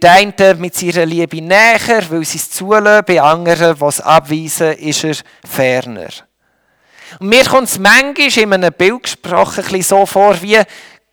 Bei 0.00 0.10
einen 0.10 0.58
mit 0.58 0.74
seiner 0.74 1.04
Liebe 1.04 1.42
näher, 1.42 2.02
weil 2.08 2.24
sie 2.24 2.38
es 2.38 2.50
zulassen, 2.50 3.04
bei 3.06 3.20
anderen, 3.20 3.76
es 3.86 4.00
abweisen, 4.00 4.72
ist 4.78 5.04
er 5.04 5.16
ferner. 5.44 6.08
Und 7.20 7.28
mir 7.28 7.44
kommt 7.44 7.68
es 7.68 7.78
manchmal 7.78 8.38
in 8.38 8.52
einem 8.54 8.72
Bild 8.72 9.02
gesprochen 9.02 9.64
ein 9.70 9.82
so 9.82 10.06
vor, 10.06 10.40
wie 10.40 10.62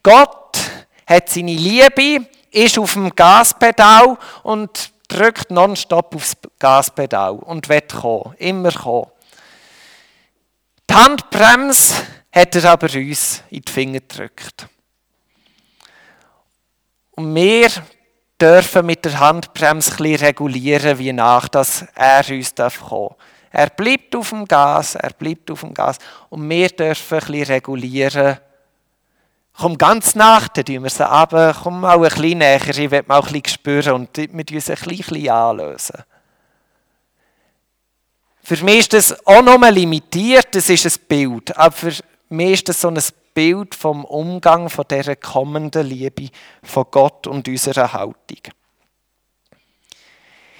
Gott 0.02 0.58
hat 1.06 1.28
seine 1.28 1.56
Liebe, 1.56 2.26
ist 2.52 2.80
auf 2.80 2.94
dem 2.94 3.14
Gaspedal 3.14 4.18
und 4.44 4.94
drückt 5.10 5.52
nonstop 5.52 6.16
aufs 6.16 6.38
Gaspedal 6.58 7.34
und 7.34 7.68
wird 7.68 7.94
kommen, 7.94 8.34
immer 8.38 8.72
kommen. 8.72 9.12
Die 10.90 10.94
Handbremse 10.94 11.96
hat 12.32 12.56
er 12.56 12.72
aber 12.72 12.88
uns 12.96 13.44
in 13.50 13.62
die 13.62 13.72
Finger 13.72 14.00
gedrückt. 14.00 14.68
Und 17.12 17.36
wir 17.36 17.70
dürfen 18.42 18.86
mit 18.86 19.06
der 19.06 19.20
Handbremse 19.20 20.04
ein 20.04 20.16
regulieren, 20.16 20.98
wie 20.98 21.14
nach 21.14 21.48
das 21.48 21.86
er 21.96 22.24
uns 22.30 22.56
kommen 22.56 22.72
darf. 22.72 23.16
Er 23.52 23.70
bleibt 23.70 24.16
auf 24.16 24.30
dem 24.30 24.46
Gas, 24.46 24.96
er 24.96 25.12
bleibt 25.12 25.50
auf 25.52 25.62
dem 25.62 25.74
Gas. 25.74 25.98
Und 26.30 26.48
wir 26.50 26.70
dürfen 26.70 27.20
ein 27.20 27.44
regulieren. 27.44 28.38
Komm 29.54 29.78
ganz 29.78 30.16
nach, 30.16 30.48
dann 30.48 30.66
tun 30.66 30.84
wir 30.84 30.90
sie 30.90 31.04
runter. 31.04 31.56
Komm 31.62 31.82
mal 31.82 31.96
ein 31.96 32.02
bisschen 32.02 32.38
näher, 32.38 32.62
ich 32.70 32.92
will 32.92 33.04
mal 33.08 33.18
ein 33.18 33.24
bisschen 33.24 33.48
spüren 33.48 33.94
und 33.94 34.16
wir 34.16 34.56
uns 34.56 34.70
ein 34.70 34.76
bisschen 34.76 35.30
anlösen. 35.30 36.04
Für 38.44 38.64
mich 38.64 38.80
ist 38.80 38.94
das 38.94 39.28
auch 39.28 39.42
nochmal 39.42 39.74
limitiert, 39.74 40.56
das 40.56 40.70
ist 40.70 40.86
ein 40.86 41.06
Bild. 41.08 41.56
Aber 41.58 41.76
für 41.76 41.94
mich 42.30 42.54
ist 42.54 42.70
das 42.70 42.82
so 42.82 42.88
ein 42.88 43.00
Bild 43.40 43.74
vom 43.74 44.04
Umgang 44.04 44.70
von 44.70 44.84
dieser 44.92 45.16
kommenden 45.16 45.88
Liebe 45.88 46.28
von 46.62 46.86
Gott 46.92 47.26
und 47.26 47.48
unserer 47.48 47.94
Haltung. 47.94 48.42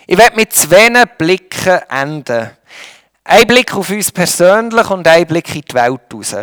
Ich 0.08 0.18
werde 0.18 0.38
mit 0.38 0.54
zwei 0.54 1.06
Blicken 1.06 1.82
enden. 1.90 2.52
Ein 3.26 3.48
Blick 3.48 3.76
auf 3.76 3.90
uns 3.90 4.14
persönlich 4.14 4.90
und 4.90 5.06
ein 5.10 5.28
Blick 5.28 5.54
in 5.56 5.62
die 5.70 5.74
Welt 5.74 6.14
raus. 6.14 6.38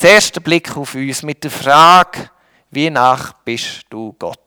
Der 0.00 0.10
erste 0.10 0.40
Blick 0.40 0.76
auf 0.76 0.94
uns 0.94 1.24
mit 1.24 1.42
der 1.42 1.50
Frage, 1.50 2.30
wie 2.70 2.90
nach 2.90 3.32
bist 3.44 3.80
du 3.90 4.12
Gott? 4.12 4.38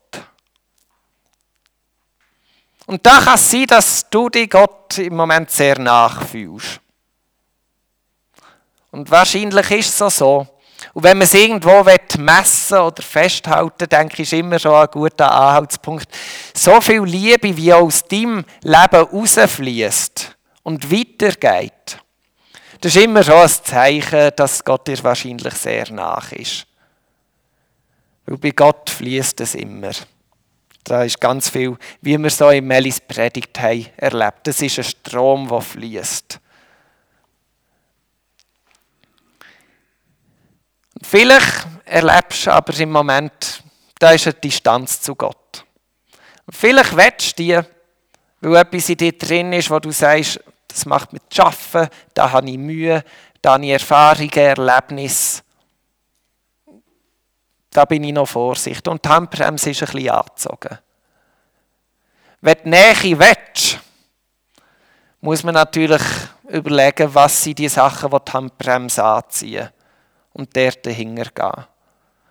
Und 2.86 3.04
da 3.04 3.20
kann 3.20 3.34
es 3.34 3.50
sein, 3.50 3.66
dass 3.66 4.08
du 4.08 4.30
dich 4.30 4.48
Gott 4.48 4.96
im 4.96 5.14
Moment 5.14 5.50
sehr 5.50 5.78
nachfühlst. 5.78 6.80
Und 8.90 9.10
wahrscheinlich 9.10 9.70
ist 9.70 10.00
es 10.00 10.16
so. 10.16 10.46
Und 10.94 11.02
wenn 11.02 11.18
man 11.18 11.24
es 11.24 11.34
irgendwo 11.34 11.84
messen 12.18 12.78
oder 12.78 13.02
festhalten 13.02 13.88
denke 13.88 14.14
ich, 14.14 14.32
ist 14.32 14.32
immer 14.32 14.58
schon 14.58 14.74
ein 14.74 14.86
guter 14.90 15.30
Anhaltspunkt. 15.30 16.06
So 16.54 16.80
viel 16.80 17.02
Liebe, 17.02 17.56
wie 17.56 17.72
aus 17.72 18.04
deinem 18.04 18.44
Leben 18.62 19.06
rausfließt 19.12 20.36
und 20.62 20.90
weitergeht, 20.90 21.98
das 22.80 22.94
ist 22.94 23.02
immer 23.02 23.24
schon 23.24 23.34
ein 23.34 23.48
Zeichen, 23.48 24.30
dass 24.36 24.64
Gott 24.64 24.86
dir 24.86 25.02
wahrscheinlich 25.02 25.54
sehr 25.54 25.90
nach 25.90 26.30
ist. 26.30 26.64
Weil 28.24 28.38
bei 28.38 28.50
Gott 28.50 28.88
fließt 28.88 29.40
es 29.40 29.56
immer. 29.56 29.90
Da 30.84 31.02
ist 31.02 31.20
ganz 31.20 31.50
viel, 31.50 31.76
wie 32.00 32.16
wir 32.16 32.30
so 32.30 32.50
in 32.50 32.66
Melis 32.66 33.00
Predigt 33.00 33.58
haben 33.58 33.86
erlebt. 33.96 34.46
Das 34.46 34.62
ist 34.62 34.78
ein 34.78 34.84
Strom, 34.84 35.48
der 35.48 35.60
fließt. 35.60 36.40
Vielleicht 41.10 41.66
erlebst 41.86 42.44
du 42.44 42.52
aber 42.52 42.78
im 42.78 42.92
Moment, 42.92 43.62
da 43.98 44.10
ist 44.10 44.26
eine 44.26 44.34
Distanz 44.34 45.00
zu 45.00 45.14
Gott. 45.14 45.64
Vielleicht 46.50 46.94
willst 46.94 47.38
du 47.38 47.42
die, 47.42 47.60
weil 48.42 48.56
etwas 48.56 48.90
in 48.90 48.98
dir 48.98 49.16
drin 49.16 49.54
ist, 49.54 49.70
wo 49.70 49.78
du 49.78 49.90
sagst, 49.90 50.38
das 50.68 50.84
macht 50.84 51.14
mich 51.14 51.22
zu 51.30 51.44
arbeiten, 51.44 51.88
da 52.12 52.30
habe 52.30 52.50
ich 52.50 52.58
Mühe, 52.58 53.02
da 53.40 53.54
habe 53.54 53.64
ich 53.64 53.70
Erfahrungen, 53.70 54.30
Erlebnisse. 54.32 55.40
Da 57.70 57.86
bin 57.86 58.04
ich 58.04 58.12
noch 58.12 58.28
Vorsicht. 58.28 58.86
Und 58.86 59.02
die 59.02 59.08
Handbremse 59.08 59.70
ist 59.70 59.82
ein 59.82 59.90
bisschen 59.90 60.10
angezogen. 60.10 60.78
Wenn 62.42 62.58
du 62.64 62.68
Nähe 62.68 63.18
willst, 63.18 63.78
muss 65.22 65.42
man 65.42 65.54
natürlich 65.54 66.02
überlegen, 66.50 67.14
was 67.14 67.44
sind 67.44 67.58
die 67.58 67.68
Sachen, 67.70 68.10
die 68.10 68.18
die 68.26 68.32
Handbremse 68.32 69.02
anziehen 69.02 69.70
und 70.38 70.56
dort 70.56 70.86
dahinter 70.86 71.30
gehen. 71.34 71.64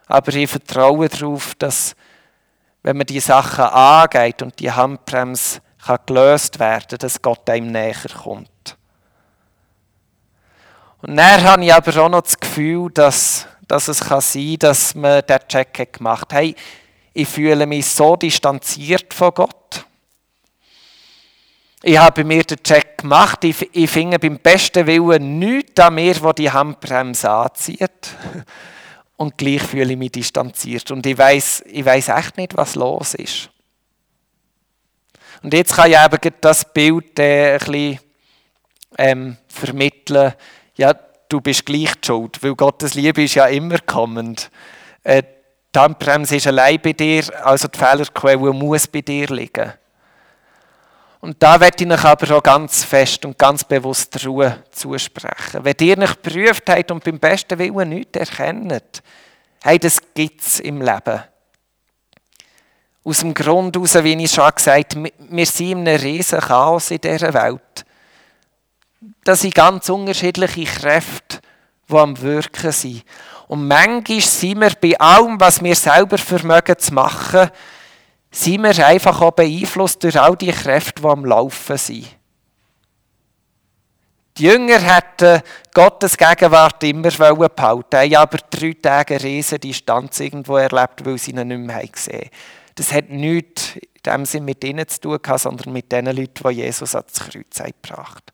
Aber 0.07 0.33
ich 0.33 0.49
vertraue 0.49 1.09
darauf, 1.09 1.53
dass, 1.55 1.95
wenn 2.81 2.97
man 2.97 3.05
die 3.05 3.19
Sachen 3.19 3.65
angeht 3.65 4.41
und 4.41 4.59
die 4.59 4.71
Handbremse 4.71 5.59
kann 5.85 5.99
gelöst 6.05 6.59
werden 6.59 6.97
dass 6.97 7.21
Gott 7.21 7.49
einem 7.49 7.71
näher 7.71 7.95
kommt. 8.23 8.77
Und 11.01 11.15
dann 11.15 11.43
habe 11.43 11.63
ich 11.63 11.73
aber 11.73 12.03
auch 12.03 12.09
noch 12.09 12.21
das 12.21 12.39
Gefühl, 12.39 12.89
dass, 12.91 13.45
dass 13.67 13.87
es 13.87 13.99
kann 13.99 14.21
sein 14.21 14.47
kann, 14.51 14.59
dass 14.59 14.95
man 14.95 15.21
diesen 15.27 15.47
Check 15.47 15.93
gemacht 15.93 16.33
hat. 16.33 16.39
Hey, 16.39 16.55
ich 17.13 17.27
fühle 17.27 17.65
mich 17.65 17.85
so 17.85 18.15
distanziert 18.15 19.13
von 19.13 19.33
Gott. 19.33 19.85
Ich 21.89 21.97
habe 21.97 22.25
mir 22.25 22.43
den 22.43 22.61
Check 22.61 22.97
gemacht. 22.97 23.45
Ich, 23.45 23.65
ich 23.73 23.89
finde 23.89 24.19
beim 24.19 24.39
besten 24.39 24.85
Willen 24.85 25.39
nichts 25.39 25.79
an 25.79 25.95
mir, 25.95 26.21
wo 26.21 26.33
die 26.33 26.51
Handbremse 26.51 27.31
anzieht. 27.31 28.09
Und 29.15 29.37
gleich 29.37 29.63
fühle 29.63 29.93
ich 29.93 29.97
mich 29.97 30.11
distanziert. 30.11 30.91
Und 30.91 31.05
ich 31.05 31.17
weiß 31.17 31.63
ich 31.65 31.85
weiss 31.85 32.09
echt 32.09 32.35
nicht, 32.35 32.57
was 32.57 32.75
los 32.75 33.13
ist. 33.13 33.49
Und 35.41 35.53
jetzt 35.53 35.77
kann 35.77 35.89
ich 35.89 35.97
eben 35.97 36.33
das 36.41 36.73
Bild 36.73 37.17
äh, 37.19 37.53
ein 37.53 37.59
bisschen 37.59 37.99
ähm, 38.97 39.37
vermitteln. 39.47 40.33
Ja, 40.75 40.93
du 41.29 41.39
bist 41.39 41.65
gleich 41.65 41.93
schuld, 42.05 42.43
weil 42.43 42.55
Gottes 42.55 42.95
Liebe 42.95 43.23
ist 43.23 43.35
ja 43.35 43.45
immer 43.45 43.77
kommend. 43.79 44.51
Äh, 45.03 45.23
die 45.73 45.79
Handbremse 45.79 46.35
ist 46.35 46.47
allein 46.47 46.81
bei 46.81 46.91
dir, 46.91 47.23
also 47.45 47.69
die 47.69 47.79
Fehlerquelle 47.79 48.51
muss 48.51 48.87
bei 48.87 48.99
dir 48.99 49.27
liegen. 49.27 49.71
Und 51.19 51.41
da 51.41 51.59
werde 51.59 51.83
ich 51.83 51.91
euch 51.91 52.05
aber 52.05 52.37
auch 52.37 52.43
ganz 52.43 52.83
fest 52.83 53.25
und 53.25 53.37
ganz 53.37 53.63
bewusst 53.63 54.25
Ruhe 54.25 54.63
zusprechen. 54.71 55.63
Wenn 55.63 55.75
ihr 55.81 55.97
nicht 55.97 56.21
geprüft 56.21 56.69
habt 56.69 56.91
und 56.91 57.03
beim 57.03 57.19
besten 57.19 57.57
Willen 57.57 57.89
nichts 57.89 58.17
erkennt, 58.17 59.01
hey, 59.63 59.79
das 59.79 59.99
gibt 60.13 60.41
es 60.41 60.59
im 60.59 60.81
Leben. 60.81 61.23
Aus 63.03 63.19
dem 63.19 63.33
Grund 63.33 63.75
heraus, 63.75 64.03
wie 64.03 64.23
ich 64.23 64.31
schon 64.31 64.51
gesagt 64.53 64.95
habe, 64.95 65.11
wir 65.17 65.45
sind 65.45 65.71
in 65.71 65.87
einem 65.87 66.01
riesen 66.01 66.39
Chaos 66.39 66.91
in 66.91 67.01
dieser 67.01 67.33
Welt. 67.33 67.85
Das 69.23 69.41
sind 69.41 69.55
ganz 69.55 69.89
unterschiedliche 69.89 70.65
Kräfte, 70.65 71.39
die 71.89 71.95
am 71.95 72.21
Wirken 72.21 72.71
sind. 72.71 73.03
Und 73.47 73.67
manchmal 73.67 74.19
sind 74.19 74.59
wir 74.59 74.71
bei 74.81 74.99
allem, 74.99 75.39
was 75.39 75.63
wir 75.63 75.75
selber 75.75 76.17
vermögen 76.17 76.77
zu 76.77 76.93
machen, 76.93 77.49
sind 78.37 78.63
wir 78.63 78.85
einfach 78.85 79.19
auch 79.21 79.31
beeinflusst 79.31 80.03
durch 80.03 80.19
all 80.19 80.35
die 80.35 80.51
Kräfte, 80.51 81.01
die 81.01 81.07
am 81.07 81.25
Laufen 81.25 81.77
sind. 81.77 82.07
Die 84.37 84.43
Jünger 84.43 84.79
hätten 84.79 85.41
Gottes 85.73 86.15
Gegenwart 86.15 86.83
immer 86.83 87.09
behalten 87.09 87.97
haben 87.97 88.15
aber 88.15 88.37
drei 88.51 88.75
Tage 88.79 89.21
riesige 89.23 89.59
Distanz 89.59 90.19
irgendwo 90.19 90.57
erlebt, 90.57 91.03
weil 91.03 91.17
sie 91.17 91.31
ihn 91.31 91.47
nicht 91.47 91.59
mehr 91.59 91.87
gesehen 91.87 92.25
haben. 92.25 92.29
Das 92.75 92.93
hat 92.93 93.09
nichts 93.09 93.79
dem 94.05 94.25
Sinne 94.25 94.45
mit 94.45 94.63
ihnen 94.63 94.87
zu 94.87 95.01
tun, 95.01 95.19
sondern 95.37 95.73
mit 95.73 95.91
den 95.91 96.05
Leuten, 96.05 96.49
die 96.49 96.55
Jesus 96.55 96.95
ans 96.95 97.19
Kreuz 97.19 97.57
gebracht 97.57 98.31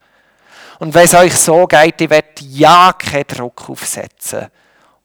Und 0.80 0.94
wenn 0.94 1.06
es 1.06 1.14
euch 1.14 1.36
so 1.36 1.66
geht, 1.66 2.02
ich 2.02 2.10
werde 2.10 2.44
ja 2.50 2.94
keinen 2.94 3.28
Druck 3.28 3.70
aufsetzen 3.70 4.48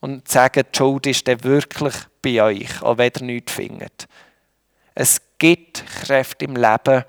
und 0.01 0.29
sagen, 0.29 0.65
die 0.73 0.77
Schuld 0.77 1.07
ist 1.07 1.29
dann 1.29 1.45
wirklich 1.45 1.95
bei 2.21 2.43
euch, 2.43 2.83
auch 2.83 2.99
wenn 2.99 3.13
ihr 3.21 3.23
nichts 3.23 3.53
findet. 3.53 4.09
Es 5.01 5.23
gibt 5.39 5.85
Kräfte 5.87 6.47
im 6.47 6.57
Leben, 6.57 7.05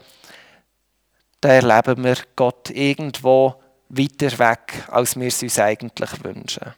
da 1.41 1.49
erleben 1.49 2.03
wir 2.03 2.17
Gott 2.35 2.69
irgendwo 2.69 3.55
weiter 3.89 4.37
weg, 4.37 4.83
als 4.89 5.19
wir 5.19 5.25
es 5.25 5.41
uns 5.41 5.57
eigentlich 5.57 6.23
wünschen. 6.23 6.75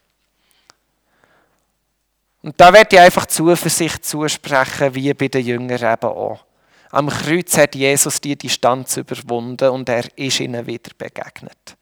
Und 2.44 2.56
da 2.62 2.72
werde 2.72 2.96
ich 2.96 3.02
einfach 3.02 3.26
Zuversicht 3.26 4.06
zusprechen, 4.06 4.96
wie 4.96 5.14
bei 5.14 5.28
den 5.28 5.46
Jüngern 5.46 5.94
eben 5.94 6.10
auch. 6.10 6.46
Am 6.92 7.10
Kreuz 7.10 7.58
hat 7.58 7.76
Jesus 7.76 8.22
die 8.22 8.38
Distanz 8.38 8.96
überwunden 8.96 9.68
und 9.68 9.90
er 9.90 10.06
ist 10.18 10.40
ihnen 10.40 10.66
wieder 10.66 10.92
begegnet. 10.98 11.76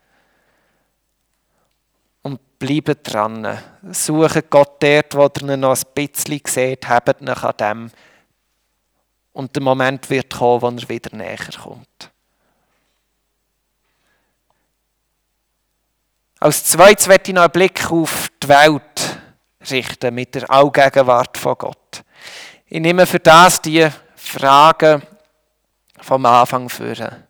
Und 2.24 2.58
bleibt 2.58 3.14
dran. 3.14 3.60
Sucht 3.92 4.50
Gott 4.50 4.82
dort, 4.82 5.14
wo 5.14 5.30
ihr 5.48 5.56
noch 5.56 5.78
ein 5.78 5.84
bisschen 5.94 6.42
seht, 6.48 6.90
habt 6.90 7.22
ihn 7.22 7.30
an 7.30 7.54
dem, 7.60 7.92
und 9.40 9.56
der 9.56 9.64
Moment 9.64 10.10
wird 10.10 10.34
kommen, 10.34 10.62
wo 10.62 10.68
er 10.68 10.90
wieder 10.90 11.16
näher 11.16 11.38
kommt. 11.64 12.12
Als 16.42 16.66
zweites 16.66 17.08
werde 17.08 17.24
ich 17.28 17.34
noch 17.34 17.44
einen 17.44 17.52
Blick 17.52 17.90
auf 17.90 18.28
die 18.44 18.50
Welt 18.50 19.18
richten 19.72 20.14
mit 20.14 20.36
der 20.36 20.50
Allgegenwart 20.50 21.38
von 21.38 21.56
Gott. 21.58 22.04
Ich 22.66 22.82
nehme 22.82 23.06
für 23.06 23.20
das 23.20 23.62
die 23.62 23.88
Fragen 24.14 25.04
vom 26.02 26.26
Anfang 26.26 26.68
führen. 26.68 27.24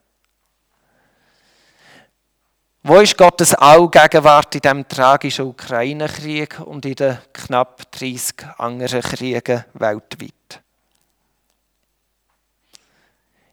Wo 2.81 2.95
ist 3.01 3.17
Gottes 3.19 3.53
Allgegenwart 3.53 4.55
in 4.55 4.61
diesem 4.61 4.87
tragischen 4.87 5.45
Ukraine-Krieg 5.45 6.59
und 6.61 6.87
in 6.87 6.95
den 6.95 7.19
knapp 7.33 7.91
30 7.91 8.35
anderen 8.57 9.01
Kriegen 9.01 9.63
weltweit? 9.73 10.38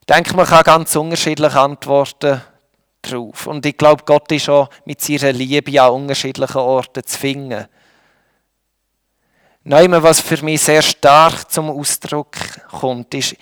Ich 0.08 0.14
denke, 0.14 0.36
man 0.36 0.46
kann 0.46 0.62
ganz 0.62 0.94
unterschiedlich 0.94 1.52
antworten 1.52 2.40
darauf. 3.02 3.48
Und 3.48 3.66
ich 3.66 3.76
glaube, 3.76 4.04
Gott 4.06 4.30
ist 4.30 4.48
auch 4.48 4.70
mit 4.84 5.00
seiner 5.00 5.32
Liebe 5.32 5.82
an 5.82 5.90
unterschiedlichen 5.90 6.58
Orten 6.58 7.04
zu 7.04 7.18
finden. 7.18 7.66
Neues, 9.64 10.02
was 10.04 10.20
für 10.20 10.44
mich 10.44 10.60
sehr 10.60 10.82
stark 10.82 11.50
zum 11.50 11.70
Ausdruck 11.70 12.36
kommt, 12.70 13.14
ist, 13.14 13.34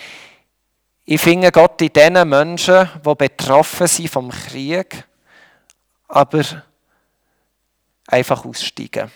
Ich 1.04 1.20
finde 1.20 1.52
Gott 1.52 1.82
in 1.82 1.92
den 1.92 2.26
Menschen, 2.26 2.88
die 3.04 3.14
betroffen 3.14 3.86
sind 3.86 4.08
vom 4.08 4.30
Krieg, 4.30 5.04
aber 6.08 6.44
einfach 8.06 8.42
aussteigen. 8.42 9.12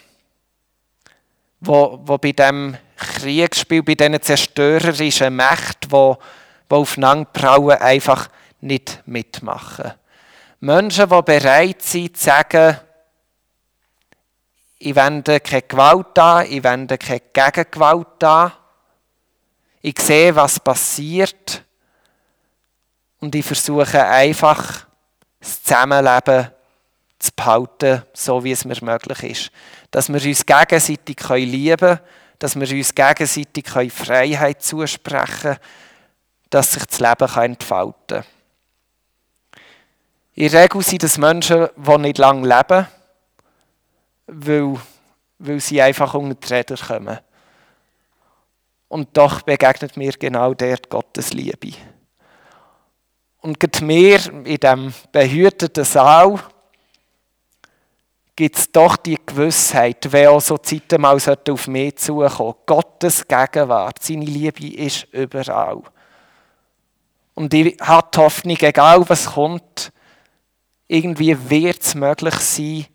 Wo, 1.60 1.98
wo 2.02 2.18
bei 2.18 2.32
dem 2.32 2.76
Kriegsspiel, 2.94 3.82
bei 3.82 3.94
diesen 3.94 4.20
zerstörerischen 4.20 5.34
Mächten, 5.34 5.88
die, 5.90 6.14
die 6.70 6.74
aufeinander 6.74 7.26
prallen, 7.26 7.78
einfach 7.78 8.28
nicht 8.60 9.02
mitmachen. 9.06 9.92
Menschen, 10.60 11.08
die 11.08 11.22
bereit 11.22 11.82
sind 11.82 12.16
zu 12.16 12.24
sagen, 12.24 12.78
ich 14.80 14.94
wende 14.94 15.40
keine 15.40 15.62
Gewalt 15.62 16.18
an, 16.18 16.46
ich 16.48 16.62
wende 16.62 16.98
keine 16.98 17.20
Gegengewalt 17.32 18.22
an. 18.22 18.52
Ich 19.80 19.98
sehe, 20.00 20.34
was 20.34 20.60
passiert 20.60 21.64
und 23.20 23.34
ich 23.34 23.44
versuche 23.44 24.04
einfach, 24.04 24.86
das 25.40 25.62
Zusammenleben 25.62 26.48
zu 27.18 27.30
behalten, 27.34 28.02
so 28.12 28.42
wie 28.42 28.52
es 28.52 28.64
mir 28.64 28.76
möglich 28.82 29.22
ist. 29.22 29.50
Dass 29.90 30.08
wir 30.08 30.24
uns 30.24 30.46
gegenseitig 30.46 31.20
lieben 31.28 31.76
können, 31.76 32.00
dass 32.38 32.58
wir 32.58 32.70
uns 32.76 32.94
gegenseitig 32.94 33.68
Freiheit 33.92 34.62
zusprechen 34.62 35.40
können, 35.40 35.58
dass 36.50 36.72
sich 36.72 36.84
das 36.86 37.00
Leben 37.00 37.34
entfalten 37.34 38.22
kann. 38.22 38.24
In 40.34 40.50
der 40.50 40.62
Regel 40.62 40.82
sind 40.82 41.02
es 41.02 41.18
Menschen, 41.18 41.68
die 41.76 41.98
nicht 41.98 42.18
lange 42.18 42.46
leben, 42.46 42.86
weil, 44.28 44.80
weil 45.38 45.60
sie 45.60 45.82
einfach 45.82 46.14
unter 46.14 46.34
die 46.34 46.54
Räder 46.54 46.76
kommen. 46.76 47.18
Und 48.86 49.16
doch 49.16 49.42
begegnet 49.42 49.96
mir 49.96 50.12
genau 50.12 50.54
dort 50.54 50.88
Gottes 50.88 51.32
Liebe. 51.32 51.76
Und 53.40 53.58
gerade 53.58 53.84
mir 53.84 54.24
in 54.26 54.44
diesem 54.44 54.94
behüteten 55.12 55.84
Saal 55.84 56.38
gibt 58.36 58.56
es 58.56 58.70
doch 58.70 58.96
die 58.96 59.18
Gewissheit, 59.26 60.12
wenn 60.12 60.28
auch 60.28 60.40
so 60.40 60.56
Zeiten 60.58 61.00
mal 61.00 61.18
auf 61.50 61.66
mich 61.66 61.96
zukommen 61.96 62.54
Gottes 62.64 63.26
Gegenwart, 63.26 64.00
seine 64.00 64.24
Liebe 64.24 64.68
ist 64.68 65.08
überall. 65.12 65.82
Und 67.38 67.54
ich 67.54 67.76
habe 67.80 68.08
die 68.12 68.18
Hoffnung, 68.18 68.56
egal 68.62 69.08
was 69.08 69.26
kommt, 69.26 69.92
irgendwie 70.88 71.36
wird 71.48 71.80
es 71.80 71.94
möglich 71.94 72.34
sein, 72.34 72.86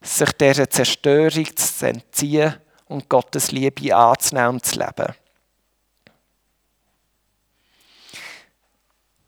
sich 0.00 0.32
dieser 0.32 0.68
Zerstörung 0.68 1.56
zu 1.56 1.86
entziehen 1.86 2.56
und 2.86 3.08
Gottes 3.08 3.52
Liebe 3.52 3.94
anzunehmen 3.94 4.54
und 4.54 4.66
zu 4.66 4.80
leben. 4.80 5.14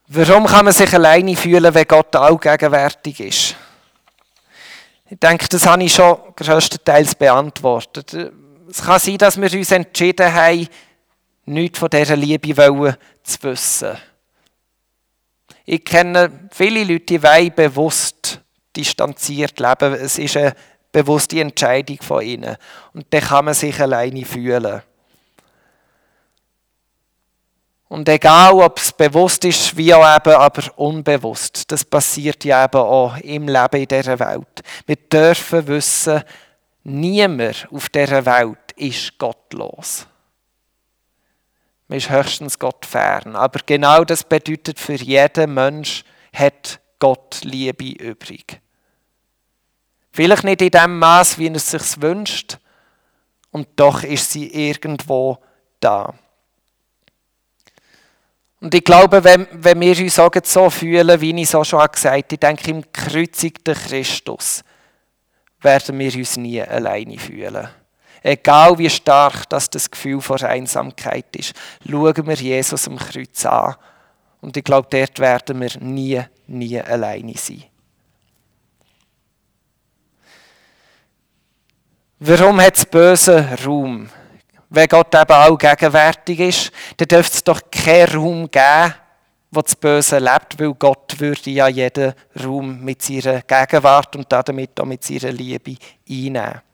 Warum 0.09 0.47
kann 0.47 0.65
man 0.65 0.75
sich 0.75 0.93
alleine 0.93 1.37
fühlen, 1.37 1.73
wenn 1.73 1.87
Gott 1.87 2.17
allgegenwärtig 2.17 3.21
ist? 3.21 3.57
Ich 5.09 5.21
denke, 5.21 5.47
das 5.49 5.65
habe 5.65 5.85
ich 5.85 5.95
schon 5.95 6.19
größtenteils 6.35 7.15
beantwortet. 7.15 8.13
Es 8.69 8.83
kann 8.83 8.99
sein, 8.99 9.19
dass 9.19 9.41
wir 9.41 9.53
uns 9.57 9.71
entschieden 9.71 10.35
haben, 10.35 10.67
nichts 11.45 11.79
von 11.79 11.89
dieser 11.89 12.17
Liebe 12.17 12.99
zu 13.23 13.43
wissen. 13.43 13.97
Ich 15.67 15.85
kenne 15.85 16.49
viele 16.53 16.85
Leute, 16.85 17.19
die 17.19 17.51
bewusst 17.51 18.41
distanziert 18.77 19.59
leben. 19.59 19.95
Es 19.95 20.17
ist 20.17 20.37
eine 20.37 20.55
bewusste 20.93 21.41
Entscheidung 21.41 21.99
von 22.01 22.23
ihnen. 22.23 22.57
Und 22.95 23.07
dann 23.11 23.21
kann 23.21 23.47
man 23.47 23.55
sich 23.55 23.79
alleine 23.81 24.25
fühlen. 24.25 24.83
Und 27.89 28.09
egal, 28.09 28.55
ob 28.55 28.79
es 28.79 28.93
bewusst 28.93 29.45
ist, 29.45 29.77
wie 29.77 29.93
auch 29.93 30.17
eben, 30.17 30.35
aber 30.35 30.63
unbewusst, 30.77 31.71
das 31.71 31.85
passiert 31.85 32.45
ja 32.45 32.65
eben 32.65 32.81
auch 32.81 33.17
im 33.19 33.49
Leben 33.49 33.81
in 33.81 33.89
dieser 33.89 34.19
Welt. 34.19 34.63
Wir 34.87 34.97
dürfen 34.97 35.67
wissen, 35.67 36.23
niemand 36.85 37.69
auf 37.71 37.89
dieser 37.89 38.25
Welt 38.25 38.73
ist 38.77 39.19
gottlos. 39.19 40.07
Man 41.89 41.99
ist 41.99 42.11
höchstens 42.11 42.59
Gott 42.59 42.85
fern. 42.85 43.37
Aber 43.37 43.61
genau 43.65 44.05
das 44.05 44.25
bedeutet, 44.25 44.79
für 44.79 44.95
jeden 44.95 45.55
Mensch 45.55 46.05
hat 46.33 46.81
Gott 46.99 47.41
Liebe 47.43 47.93
übrig. 47.93 48.61
Vielleicht 50.13 50.45
nicht 50.45 50.63
in 50.63 50.71
dem 50.71 50.99
Maß, 50.99 51.39
wie 51.39 51.49
er 51.49 51.57
es 51.57 51.71
sich 51.71 52.01
wünscht, 52.01 52.59
und 53.51 53.69
doch 53.77 54.03
ist 54.03 54.33
sie 54.33 54.49
irgendwo 54.49 55.39
da. 55.81 56.15
Und 58.61 58.75
ich 58.75 58.85
glaube, 58.85 59.23
wenn, 59.25 59.47
wenn 59.53 59.81
wir 59.81 59.99
uns 59.99 60.53
so 60.53 60.71
fühlen, 60.71 61.21
wie 61.21 61.31
ich 61.31 61.43
es 61.43 61.55
auch 61.55 61.65
schon 61.65 61.87
gesagt 61.91 62.07
habe, 62.15 62.25
ich 62.29 62.41
denke, 62.41 62.71
im 62.71 62.83
gekreuzigten 62.83 63.75
Christus 63.75 64.63
werden 65.61 65.99
wir 65.99 66.15
uns 66.15 66.37
nie 66.37 66.61
alleine 66.63 67.19
fühlen. 67.19 67.69
Egal 68.27 68.77
wie 68.79 68.91
stark 68.91 69.49
das, 69.49 69.71
das 69.71 69.91
Gefühl 69.91 70.21
von 70.21 70.43
Einsamkeit 70.43 71.37
ist, 71.37 71.55
schauen 71.89 72.27
wir 72.27 72.35
Jesus 72.35 72.89
am 72.89 72.97
Kreuz 72.97 73.47
an. 73.47 73.77
Und 74.41 74.57
ich 74.57 74.65
glaube, 74.65 74.89
dort 74.91 75.19
werden 75.19 75.61
wir 75.61 75.71
nie, 75.81 76.21
nie 76.47 76.81
alleine 76.81 77.35
sein. 77.37 77.65
Warum 82.19 82.61
hat 82.61 82.77
das 82.77 82.87
Böse 82.87 83.47
Raum? 83.65 84.09
wenn 84.69 84.89
Gott 84.89 85.15
eben 85.15 85.33
auch 85.33 85.57
gegenwärtig 85.57 86.41
ist, 86.41 86.73
dann 86.97 87.09
dürfte 87.09 87.37
es 87.37 87.45
doch 87.45 87.61
keinen 87.71 88.09
Raum 88.09 88.51
geben, 88.51 88.95
wo 89.51 89.63
das 89.63 89.77
Böse 89.77 90.19
lebt, 90.19 90.59
weil 90.59 90.75
Gott 90.75 91.19
würde 91.19 91.51
ja 91.51 91.69
jeden 91.69 92.13
Raum 92.45 92.81
mit 92.81 93.03
seiner 93.03 93.43
Gegenwart 93.43 94.17
und 94.17 94.31
damit 94.31 94.81
auch 94.81 94.85
mit 94.85 95.05
seiner 95.05 95.33
Liebe 95.33 95.77
einnehmen. 96.09 96.66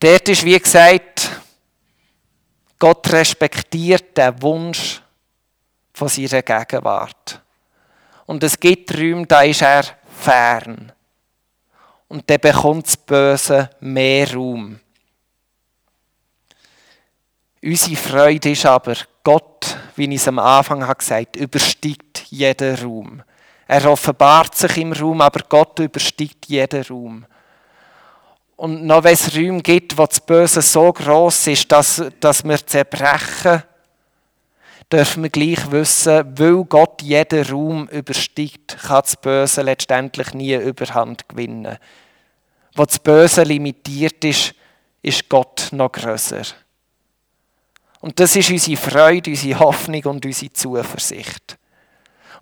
Dort 0.00 0.28
ist, 0.30 0.44
wie 0.44 0.58
gesagt, 0.58 1.30
Gott 2.78 3.12
respektiert 3.12 4.16
den 4.16 4.40
Wunsch 4.40 5.02
von 5.92 6.08
seiner 6.08 6.40
Gegenwart. 6.40 7.42
Und 8.24 8.42
es 8.42 8.58
gibt 8.58 8.96
Räume, 8.96 9.26
da 9.26 9.42
ist 9.42 9.60
er 9.60 9.84
fern. 10.18 10.90
Und 12.08 12.30
dann 12.30 12.40
bekommt 12.40 12.86
das 12.86 12.96
Böse 12.96 13.68
mehr 13.80 14.32
Raum. 14.32 14.80
Unsere 17.62 17.96
Freude 17.96 18.52
ist 18.52 18.64
aber, 18.64 18.94
Gott, 19.22 19.76
wie 19.96 20.06
ich 20.06 20.14
es 20.14 20.28
am 20.28 20.38
Anfang 20.38 20.82
habe 20.86 20.98
gesagt 20.98 21.36
übersteigt 21.36 22.24
jeden 22.30 22.74
Raum. 22.76 23.22
Er 23.68 23.90
offenbart 23.90 24.56
sich 24.56 24.78
im 24.78 24.94
Raum, 24.94 25.20
aber 25.20 25.44
Gott 25.46 25.78
übersteigt 25.78 26.46
jeden 26.46 26.82
Raum. 26.84 27.26
Und 28.60 28.84
noch 28.84 29.04
wenn 29.04 29.14
es 29.14 29.34
Räume 29.34 29.62
gibt, 29.62 29.96
wo 29.96 30.04
das 30.04 30.20
Böse 30.20 30.60
so 30.60 30.92
groß 30.92 31.46
ist, 31.46 31.72
dass, 31.72 32.04
dass 32.20 32.44
wir 32.44 32.58
zerbrechen, 32.66 33.62
dürfen 34.92 35.22
wir 35.22 35.30
gleich 35.30 35.70
wissen, 35.70 36.38
weil 36.38 36.64
Gott 36.64 37.00
jeden 37.00 37.46
Raum 37.46 37.88
übersteigt, 37.88 38.76
kann 38.82 39.00
das 39.00 39.16
Böse 39.16 39.62
letztendlich 39.62 40.34
nie 40.34 40.54
Überhand 40.56 41.26
gewinnen. 41.26 41.78
Wo 42.74 42.84
das 42.84 42.98
Böse 42.98 43.44
limitiert 43.44 44.22
ist, 44.26 44.52
ist 45.00 45.26
Gott 45.30 45.68
noch 45.72 45.92
größer. 45.92 46.42
Und 48.00 48.20
das 48.20 48.36
ist 48.36 48.50
unsere 48.50 48.76
Freude, 48.76 49.30
unsere 49.30 49.58
Hoffnung 49.58 50.04
und 50.04 50.26
unsere 50.26 50.52
Zuversicht. 50.52 51.56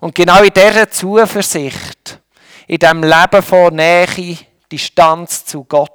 Und 0.01 0.15
genau 0.15 0.43
in 0.43 0.51
dieser 0.51 0.89
Zuversicht, 0.89 2.19
in 2.67 2.77
diesem 2.77 3.03
Leben 3.03 3.41
von 3.41 3.73
Nähe, 3.73 4.37
Distanz 4.69 5.45
zu 5.45 5.63
Gott, 5.63 5.93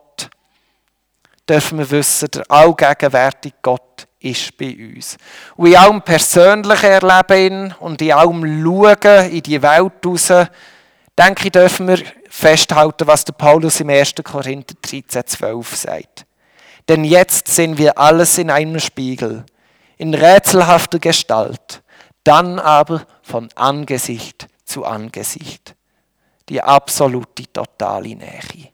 dürfen 1.49 1.79
wir 1.79 1.91
wissen, 1.91 2.31
der 2.31 2.51
allgegenwärtige 2.51 3.57
Gott 3.63 4.07
ist 4.21 4.57
bei 4.57 4.75
uns. 4.75 5.17
Und 5.57 5.69
in 5.69 5.77
allem 5.77 6.03
persönlichen 6.03 6.87
Erleben 6.87 7.75
und 7.81 8.01
in 8.01 8.13
allem 8.13 8.43
Schauen 8.63 9.31
in 9.31 9.43
die 9.43 9.61
Welt 9.63 9.93
raus, 10.05 10.33
denke 11.19 11.45
ich, 11.45 11.53
dürfen 11.53 11.89
wir 11.89 11.99
festhalten, 12.29 13.07
was 13.07 13.25
der 13.25 13.35
Paulus 13.35 13.81
im 13.81 13.91
1. 13.91 14.15
Korinther 14.25 14.75
13, 14.83 15.27
12 15.27 15.77
sagt. 15.77 16.27
Denn 16.89 17.05
jetzt 17.05 17.49
sehen 17.49 17.79
wir 17.79 17.97
alles 17.99 18.39
in 18.39 18.51
einem 18.51 18.81
Spiegel 18.81 19.45
in 19.97 20.13
rätselhafter 20.13 20.99
Gestalt, 20.99 21.83
dann 22.25 22.59
aber 22.59 23.07
von 23.23 23.49
Angesicht 23.55 24.49
zu 24.65 24.85
Angesicht. 24.85 25.75
Die 26.49 26.61
absolute, 26.61 27.51
totale 27.53 28.17
Nähe. 28.17 28.74